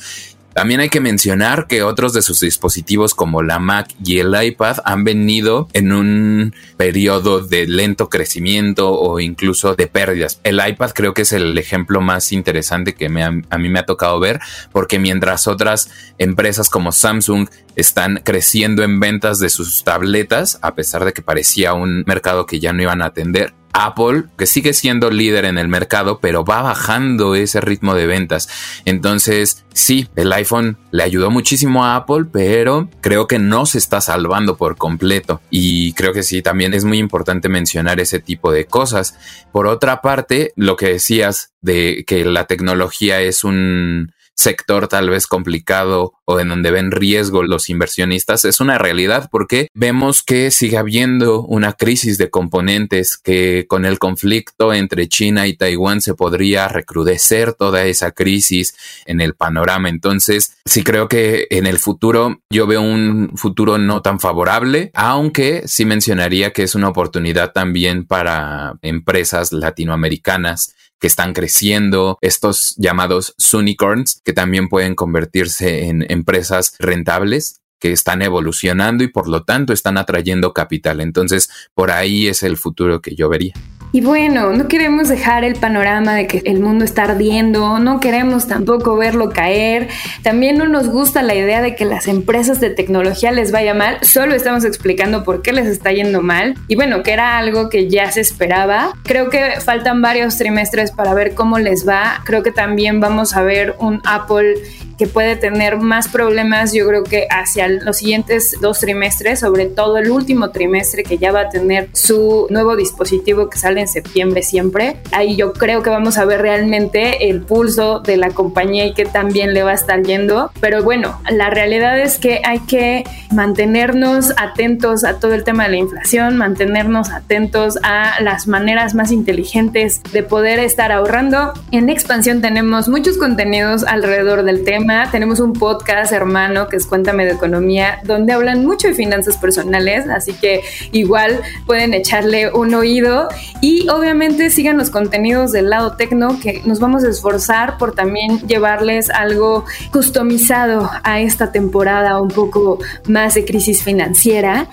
también 0.54 0.82
hay 0.82 0.90
que 0.90 1.00
mencionar 1.00 1.68
que 1.68 1.84
otros 1.84 2.14
de 2.14 2.22
sus 2.22 2.40
dispositivos 2.42 3.16
como 3.16 3.42
la 3.42 3.60
Mac 3.60 3.88
y 4.04 4.20
el 4.20 4.36
iPad 4.42 4.78
han 4.84 5.04
venido 5.04 5.68
en 5.74 5.92
un 5.92 6.54
periodo 6.78 7.40
de 7.42 7.68
lento 7.68 8.10
crecimiento 8.10 8.92
o 8.92 9.20
incluso 9.20 9.76
de 9.76 9.88
pérdidas. 9.88 10.42
El 10.44 10.60
iPad 10.66 10.92
creo 10.92 11.14
que 11.14 11.22
es 11.22 11.32
el 11.32 11.58
ejemplo 11.58 12.02
más 12.02 12.32
interesante 12.32 12.96
que 12.96 13.06
a 13.06 13.58
mí 13.58 13.70
me 13.70 13.80
ha 13.80 13.86
tocado 13.86 14.20
ver 14.20 14.40
porque 14.72 15.00
mientras 15.00 15.48
otras 15.48 15.90
empresas 16.18 16.70
como 16.70 16.92
Samsung 16.92 17.48
están 17.76 18.22
creciendo 18.24 18.84
en 18.84 19.00
ventas 19.00 19.40
de 19.40 19.50
sus 19.50 19.84
tabletas, 19.84 20.60
a 20.62 20.76
pesar 20.76 21.06
de 21.06 21.14
que 21.14 21.22
parecía 21.22 21.74
un 21.74 22.04
mercado 22.06 22.46
que 22.46 22.60
ya 22.60 22.74
no 22.74 22.82
iban 22.82 23.02
a 23.02 23.06
atender, 23.06 23.54
Apple, 23.74 24.24
que 24.38 24.46
sigue 24.46 24.74
siendo 24.74 25.10
líder 25.10 25.46
en 25.46 25.58
el 25.58 25.68
mercado, 25.68 26.20
pero 26.20 26.44
va 26.44 26.62
bajando 26.62 27.36
ese 27.36 27.62
ritmo 27.62 27.96
de 27.96 28.06
ventas. 28.06 28.50
Entonces, 28.86 29.66
sí, 29.74 30.08
el 30.16 30.32
iPhone 30.34 30.78
le 30.92 31.04
ayudó 31.04 31.32
muchísimo 31.32 31.86
a 31.86 31.96
Apple, 31.96 32.26
pero 32.32 32.90
creo 33.02 33.28
que 33.28 33.40
no 33.40 33.66
se 33.66 33.78
está 33.78 34.02
salvando 34.02 34.58
por 34.58 34.78
completo. 34.78 35.42
Y 35.50 35.94
creo 35.94 36.14
que 36.14 36.24
sí, 36.24 36.42
también 36.42 36.74
es 36.74 36.84
muy 36.84 36.98
importante 36.98 37.50
mencionar 37.50 38.00
ese 38.00 38.20
tipo 38.20 38.52
de 38.52 38.66
cosas. 38.66 39.18
Por 39.52 39.68
otra 39.68 40.02
parte, 40.02 40.54
lo 40.56 40.76
que 40.76 40.88
decías 40.94 41.54
de 41.62 42.04
que 42.06 42.26
la 42.26 42.46
tecnología 42.46 43.22
es 43.22 43.44
un 43.44 44.14
sector 44.42 44.88
tal 44.88 45.10
vez 45.10 45.28
complicado 45.28 46.14
o 46.26 46.40
en 46.40 46.50
donde 46.50 46.72
ven 46.72 46.92
riesgo 46.92 47.44
los 47.44 47.70
inversionistas 47.70 48.46
es 48.46 48.60
una 48.60 48.78
realidad 48.78 49.30
porque 49.32 49.68
vemos 49.74 50.24
que 50.24 50.52
sigue 50.52 50.78
habiendo 50.78 51.44
una 51.44 51.74
crisis 51.74 52.18
de 52.18 52.30
componentes 52.30 53.18
que 53.18 53.66
con 53.68 53.86
el 53.86 54.00
conflicto 54.00 54.74
entre 54.74 55.08
China 55.08 55.48
y 55.48 55.56
Taiwán 55.56 56.02
se 56.02 56.14
podría 56.14 56.68
recrudecer 56.68 57.54
toda 57.54 57.86
esa 57.86 58.12
crisis 58.12 58.76
en 59.06 59.22
el 59.22 59.34
panorama. 59.36 59.90
Entonces, 59.90 60.58
sí 60.66 60.84
creo 60.84 61.08
que 61.08 61.48
en 61.50 61.68
el 61.68 61.78
futuro 61.78 62.42
yo 62.50 62.68
veo 62.68 62.82
un 62.82 63.32
futuro 63.36 63.78
no 63.78 64.02
tan 64.02 64.20
favorable, 64.20 64.92
aunque 64.94 65.64
sí 65.68 65.86
mencionaría 65.86 66.52
que 66.52 66.64
es 66.64 66.76
una 66.76 66.90
oportunidad 66.90 67.52
también 67.52 68.06
para 68.06 68.76
empresas 68.82 69.52
latinoamericanas 69.52 70.76
que 71.02 71.08
están 71.08 71.34
creciendo, 71.34 72.18
estos 72.22 72.76
llamados 72.78 73.36
unicorns, 73.52 74.22
que 74.24 74.34
también 74.34 74.70
pueden 74.70 74.94
convertirse 74.96 75.86
en 75.86 76.06
empresas 76.10 76.76
rentables 76.80 77.60
que 77.80 77.92
están 77.92 78.22
evolucionando 78.22 79.04
y 79.04 79.08
por 79.08 79.28
lo 79.28 79.44
tanto 79.44 79.74
están 79.74 79.98
atrayendo 79.98 80.54
capital. 80.54 81.02
Entonces, 81.02 81.50
por 81.74 81.90
ahí 81.90 82.28
es 82.28 82.44
el 82.44 82.56
futuro 82.56 83.02
que 83.02 83.16
yo 83.16 83.28
vería. 83.28 83.56
Y 83.94 84.00
bueno, 84.02 84.54
no 84.54 84.70
queremos 84.70 85.10
dejar 85.10 85.44
el 85.44 85.56
panorama 85.56 86.16
de 86.16 86.26
que 86.26 86.42
el 86.46 86.62
mundo 86.62 86.86
está 86.86 87.04
ardiendo, 87.04 87.80
no 87.80 88.00
queremos 88.00 88.48
tampoco 88.48 88.96
verlo 88.96 89.32
caer, 89.32 89.90
también 90.24 90.58
no 90.58 90.66
nos 90.68 90.88
gusta 90.88 91.22
la 91.24 91.36
idea 91.36 91.62
de 91.62 91.76
que 91.76 91.84
las 91.84 92.08
empresas 92.08 92.62
de 92.62 92.70
tecnología 92.70 93.32
les 93.34 93.52
vaya 93.52 93.74
mal, 93.74 93.98
solo 94.02 94.34
estamos 94.34 94.64
explicando 94.64 95.26
por 95.26 95.42
qué 95.42 95.52
les 95.52 95.68
está 95.68 95.92
yendo 95.92 96.22
mal. 96.22 96.56
Y 96.70 96.76
bueno, 96.76 97.04
que 97.04 97.12
era 97.12 97.38
algo 97.38 97.70
que 97.70 97.90
ya 97.90 98.10
se 98.12 98.22
esperaba. 98.22 98.94
Creo 99.04 99.30
que 99.30 99.60
faltan 99.60 100.02
varios 100.02 100.38
trimestres 100.38 100.92
para 100.92 101.14
ver 101.14 101.34
cómo 101.34 101.60
les 101.60 101.88
va, 101.88 102.22
creo 102.24 102.44
que 102.44 102.52
también 102.52 103.02
vamos 103.02 103.36
a 103.36 103.42
ver 103.42 103.76
un 103.80 104.02
Apple 104.06 104.56
que 105.02 105.08
puede 105.08 105.36
tener 105.36 105.78
más 105.78 106.10
problemas, 106.10 106.74
yo 106.74 106.88
creo 106.88 107.04
que 107.04 107.26
hacia 107.32 107.68
los 107.68 107.98
siguientes 107.98 108.56
dos 108.62 108.82
trimestres, 108.82 109.40
sobre 109.40 109.66
todo 109.66 109.98
el 109.98 110.12
último 110.12 110.52
trimestre 110.52 111.02
que 111.02 111.18
ya 111.18 111.32
va 111.32 111.42
a 111.42 111.50
tener 111.50 111.90
su 111.94 112.46
nuevo 112.52 112.76
dispositivo 112.76 113.50
que 113.50 113.58
sale 113.58 113.82
en 113.82 113.88
septiembre 113.88 114.44
siempre. 114.44 114.98
Ahí 115.12 115.36
yo 115.36 115.54
creo 115.54 115.82
que 115.82 115.90
vamos 115.90 116.20
a 116.20 116.26
ver 116.26 116.44
realmente 116.44 117.30
el 117.30 117.42
pulso 117.42 118.02
de 118.02 118.16
la 118.16 118.30
compañía 118.30 118.86
y 118.86 118.94
que 118.94 119.06
también 119.06 119.56
le 119.56 119.64
va 119.64 119.72
a 119.72 119.74
estar 119.74 120.04
yendo. 120.04 120.52
Pero 120.60 120.84
bueno, 120.84 121.20
la 121.32 121.50
realidad 121.50 122.00
es 122.00 122.20
que 122.20 122.44
hay 122.46 122.60
que 122.60 123.04
mantenernos 123.32 124.36
atentos 124.38 125.04
a 125.04 125.18
todo 125.18 125.34
el 125.34 125.44
tema 125.44 125.64
de 125.64 125.70
la 125.70 125.78
inflación, 125.78 126.38
mantenernos 126.38 127.10
atentos 127.10 127.80
a 127.82 128.22
las 128.22 128.46
maneras 128.46 128.94
más 128.94 129.12
inteligentes 129.12 130.04
de 130.14 130.22
poder 130.22 130.60
estar 130.60 130.92
ahorrando. 130.92 131.54
En 131.72 131.90
expansión 131.90 132.40
tenemos 132.40 132.88
muchos 132.88 133.18
contenidos 133.18 133.84
alrededor 133.84 134.44
del 134.44 134.64
tema. 134.64 134.91
Tenemos 135.10 135.40
un 135.40 135.54
podcast 135.54 136.12
hermano 136.12 136.68
que 136.68 136.76
es 136.76 136.86
Cuéntame 136.86 137.24
de 137.24 137.32
Economía, 137.32 138.00
donde 138.04 138.34
hablan 138.34 138.66
mucho 138.66 138.90
de 138.90 138.94
finanzas 138.94 139.38
personales, 139.38 140.10
así 140.10 140.34
que 140.34 140.64
igual 140.92 141.40
pueden 141.66 141.94
echarle 141.94 142.52
un 142.52 142.74
oído 142.74 143.30
y 143.62 143.88
obviamente 143.88 144.50
sigan 144.50 144.78
los 144.78 144.90
contenidos 144.90 145.54
del 145.54 145.70
lado 145.70 145.96
tecno 145.96 146.38
que 146.42 146.62
nos 146.66 146.82
vamos 146.82 147.06
a 147.06 147.10
esforzar 147.10 147.78
por 147.78 147.96
también 147.96 148.40
llevarles 148.48 149.10
algo 149.10 149.64
customizado 149.94 150.90
a 151.04 151.22
esta 151.22 151.54
temporada 151.54 152.20
un 152.20 152.30
poco 152.30 152.80
más 153.08 153.36
de 153.36 153.46
crisis 153.46 153.84
financiera. 153.84 154.68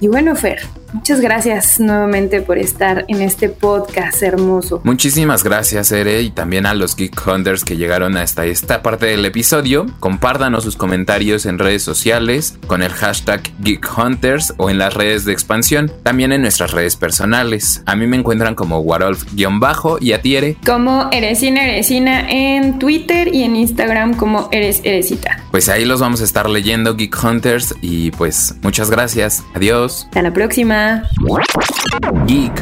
Y 0.00 0.06
bueno, 0.06 0.36
Fer, 0.36 0.60
Muchas 0.94 1.20
gracias 1.20 1.80
nuevamente 1.80 2.40
por 2.40 2.56
estar 2.56 3.04
en 3.08 3.20
este 3.20 3.48
podcast 3.48 4.22
hermoso. 4.22 4.80
Muchísimas 4.84 5.42
gracias, 5.42 5.90
Ere, 5.90 6.22
y 6.22 6.30
también 6.30 6.66
a 6.66 6.74
los 6.74 6.94
Geek 6.94 7.20
Hunters 7.26 7.64
que 7.64 7.76
llegaron 7.76 8.16
hasta 8.16 8.46
esta 8.46 8.80
parte 8.80 9.06
del 9.06 9.24
episodio. 9.24 9.86
Compártanos 9.98 10.62
sus 10.62 10.76
comentarios 10.76 11.46
en 11.46 11.58
redes 11.58 11.82
sociales 11.82 12.56
con 12.68 12.80
el 12.80 12.92
hashtag 12.92 13.42
Geek 13.58 13.84
Hunters 13.98 14.54
o 14.56 14.70
en 14.70 14.78
las 14.78 14.94
redes 14.94 15.24
de 15.24 15.32
expansión, 15.32 15.90
también 16.04 16.30
en 16.30 16.42
nuestras 16.42 16.70
redes 16.70 16.94
personales. 16.94 17.82
A 17.86 17.96
mí 17.96 18.06
me 18.06 18.16
encuentran 18.16 18.54
como 18.54 18.80
Warolf-bajo 18.80 19.98
y 20.00 20.12
a 20.12 20.22
ti, 20.22 20.36
Ere. 20.36 20.56
Como 20.64 21.08
Eresina 21.10 21.64
Eresina 21.64 22.30
en 22.30 22.78
Twitter 22.78 23.34
y 23.34 23.42
en 23.42 23.56
Instagram 23.56 24.14
como 24.14 24.48
Eres 24.52 24.80
Eresita. 24.84 25.42
Pues 25.50 25.68
ahí 25.68 25.84
los 25.84 26.00
vamos 26.00 26.20
a 26.20 26.24
estar 26.24 26.48
leyendo, 26.48 26.94
Geek 26.94 27.16
Hunters, 27.22 27.74
y 27.80 28.12
pues 28.12 28.54
muchas 28.62 28.90
gracias. 28.90 29.42
Adiós. 29.54 30.04
Hasta 30.04 30.22
la 30.22 30.32
próxima. 30.32 30.83
Geek 32.26 32.52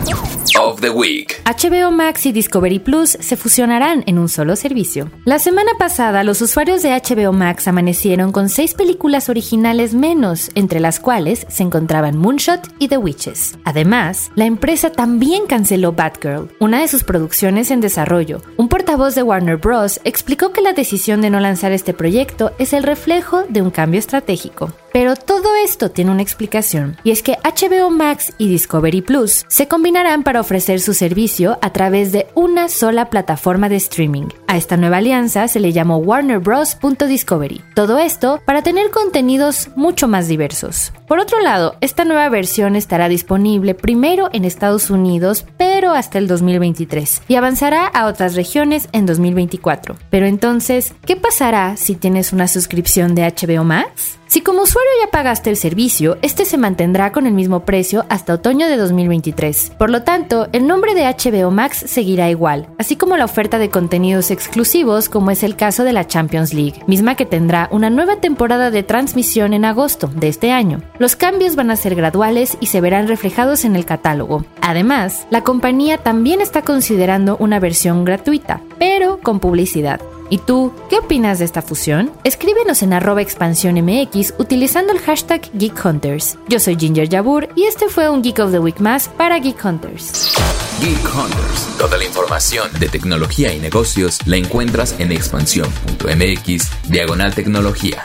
of 0.61 0.81
the 0.81 0.91
Week. 0.91 1.43
HBO 1.45 1.91
Max 1.91 2.27
y 2.27 2.33
Discovery 2.33 2.79
Plus 2.79 3.17
se 3.19 3.37
fusionarán 3.37 4.05
en 4.07 4.19
un 4.19 4.29
solo 4.29 4.55
servicio. 4.55 5.11
La 5.25 5.41
semana 5.41 5.73
pasada, 5.77 6.23
los 6.23 6.41
usuarios 6.41 6.83
de 6.83 6.91
HBO 6.91 7.33
Max 7.33 7.67
amanecieron 7.67 8.31
con 8.31 8.49
seis 8.49 8.75
películas 8.75 9.29
originales 9.29 9.95
menos, 9.95 10.51
entre 10.55 10.79
las 10.79 11.01
cuales 11.01 11.47
se 11.49 11.65
encontraban 11.65 12.17
Moonshot 12.17 12.61
y 12.79 12.89
The 12.89 12.99
Witches. 12.99 13.59
Además, 13.65 14.31
la 14.37 14.45
empresa 14.45 14.93
también 14.93 15.47
canceló 15.47 15.93
Batgirl, 15.93 16.49
una 16.61 16.81
de 16.81 16.89
sus 16.89 17.03
producciones 17.03 17.73
en 17.73 17.81
desarrollo. 17.81 18.41
Un 18.57 18.69
portavoz 18.69 19.17
de 19.17 19.25
Warner 19.25 19.57
Bros. 19.57 20.01
explicó 20.05 20.53
que 20.53 20.61
la 20.61 20.75
decisión 20.75 21.23
de 21.23 21.31
no 21.31 21.41
lanzar 21.41 21.73
este 21.73 21.93
proyecto 21.93 22.53
es 22.59 22.73
el 22.73 22.85
reflejo 22.85 23.43
de 23.49 23.63
un 23.63 23.71
cambio 23.71 23.99
estratégico. 23.99 24.73
Pero 24.93 25.17
todo 25.17 25.55
esto 25.65 25.91
tiene 25.91 26.11
una 26.11 26.21
explicación, 26.21 26.99
y 27.03 27.13
es 27.13 27.23
que 27.23 27.39
HBO 27.43 27.89
Max 27.89 28.12
y 28.39 28.49
Discovery 28.49 29.03
Plus 29.03 29.45
se 29.49 29.69
combinarán 29.69 30.23
para 30.23 30.41
ofrecer 30.41 30.81
su 30.81 30.95
servicio 30.95 31.59
a 31.63 31.73
través 31.73 32.13
de 32.13 32.27
una 32.35 32.69
sola 32.69 33.11
plataforma 33.11 33.69
de 33.69 33.77
streaming. 33.77 34.29
A 34.47 34.57
esta 34.57 34.77
nueva 34.77 34.99
alianza 34.99 35.49
se 35.49 35.61
le 35.61 35.73
llamó 35.73 35.97
Warner 35.97 36.39
Bros. 36.39 36.77
Discovery. 37.07 37.63
Todo 37.75 37.99
esto 37.99 38.41
para 38.45 38.63
tener 38.63 38.91
contenidos 38.91 39.71
mucho 39.77 40.09
más 40.09 40.29
diversos. 40.29 40.93
Por 41.09 41.19
otro 41.19 41.41
lado, 41.41 41.77
esta 41.81 42.05
nueva 42.05 42.29
versión 42.29 42.77
estará 42.77 43.09
disponible 43.09 43.75
primero 43.75 44.31
en 44.33 44.45
Estados 44.45 44.91
Unidos, 44.91 45.45
pero 45.59 45.93
hasta 45.93 46.19
el 46.19 46.27
2023, 46.27 47.23
y 47.29 47.35
avanzará 47.35 47.87
a 47.87 48.07
otras 48.07 48.35
regiones 48.35 48.89
en 48.93 49.07
2024. 49.07 49.97
Pero 50.11 50.27
entonces, 50.27 50.95
¿qué 51.05 51.17
pasará 51.17 51.77
si 51.77 51.97
tienes 51.97 52.33
una 52.33 52.49
suscripción 52.49 53.15
de 53.15 53.25
HBO 53.25 53.65
Max? 53.65 54.19
Si 54.33 54.41
como 54.41 54.63
usuario 54.63 54.91
ya 55.05 55.11
pagaste 55.11 55.51
el 55.51 55.59
servicio, 55.59 56.17
este 56.23 56.47
se 56.47 56.57
mantendrá 56.57 57.13
con 57.13 57.27
el 57.27 57.35
mismo 57.35 57.67
precio 57.67 58.02
hasta 58.09 58.35
otoño 58.35 58.69
de 58.69 58.77
2023. 58.77 59.73
Por 59.79 59.91
lo 59.91 60.03
tanto, 60.03 60.49
el 60.53 60.67
nombre 60.67 60.95
de 60.95 61.05
HBO 61.05 61.51
Max 61.51 61.85
seguirá 61.87 62.31
igual, 62.31 62.69
así 62.79 62.97
como 62.97 63.17
la 63.17 63.25
oferta 63.25 63.59
de 63.59 63.71
contenidos 63.71 64.31
exclusivos 64.31 65.09
como 65.09 65.31
es 65.31 65.43
el 65.43 65.57
caso 65.57 65.85
de 65.85 65.93
la 65.93 66.07
Champions 66.07 66.55
League, 66.55 66.83
misma 66.87 67.15
que 67.15 67.27
tendrá 67.27 67.69
una 67.71 67.91
nueva 67.91 68.17
temporada 68.17 68.71
de 68.71 68.83
transmisión 68.83 69.55
en 69.55 69.65
agosto 69.65 70.09
de 70.09 70.29
este 70.29 70.53
año. 70.53 70.83
Los 70.99 71.17
cambios 71.17 71.57
van 71.57 71.71
a 71.71 71.77
ser 71.77 71.95
graduales 71.95 72.57
y 72.61 72.67
se 72.67 72.81
verán 72.81 73.09
reflejados 73.09 73.65
en 73.65 73.77
el 73.77 73.85
catálogo. 73.85 74.45
Además, 74.61 75.27
la 75.31 75.43
compañía 75.43 75.99
también 75.99 76.41
está 76.41 76.63
considerando 76.63 77.37
una 77.39 77.61
versión 77.61 78.05
gratuita, 78.05 78.61
pero 78.79 79.19
con 79.23 79.41
publicidad. 79.41 80.01
¿Y 80.33 80.39
tú, 80.39 80.73
qué 80.89 80.97
opinas 80.97 81.41
de 81.41 81.45
esta 81.45 81.61
fusión? 81.61 82.11
Escríbenos 82.25 82.83
en 82.83 82.95
arroba 82.95 83.21
expansión 83.21 83.75
MX 83.75 84.33
utilizando 84.39 84.95
el 84.95 84.99
hashtag 84.99 85.43
Geek 85.53 85.85
Hunters. 85.85 86.39
Yo 86.49 86.59
soy 86.59 86.77
Ginger 86.77 87.07
Yabur 87.07 87.51
y 87.55 87.65
este 87.65 87.91
fue 87.91 88.09
un 88.09 88.23
Geek 88.23 88.39
of 88.39 88.51
the 88.51 88.59
Week 88.59 88.81
más 88.81 89.11
para 89.11 89.39
Geek 89.39 89.63
Hunters. 89.63 90.35
Geek 90.81 91.05
Hunters. 91.15 91.77
Toda 91.77 91.99
la 91.99 92.05
información 92.07 92.71
de 92.81 92.89
tecnología 92.89 93.53
y 93.53 93.59
negocios 93.59 94.21
la 94.25 94.39
encuentras 94.39 94.99
en 94.99 95.13
expansión.mx 95.13 96.71
diagonal 96.89 97.35
tecnología. 97.35 98.01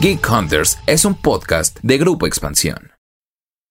Geek 0.00 0.26
Hunters 0.26 0.78
es 0.86 1.04
un 1.04 1.16
podcast 1.16 1.76
de 1.82 1.98
Grupo 1.98 2.26
Expansión. 2.26 2.97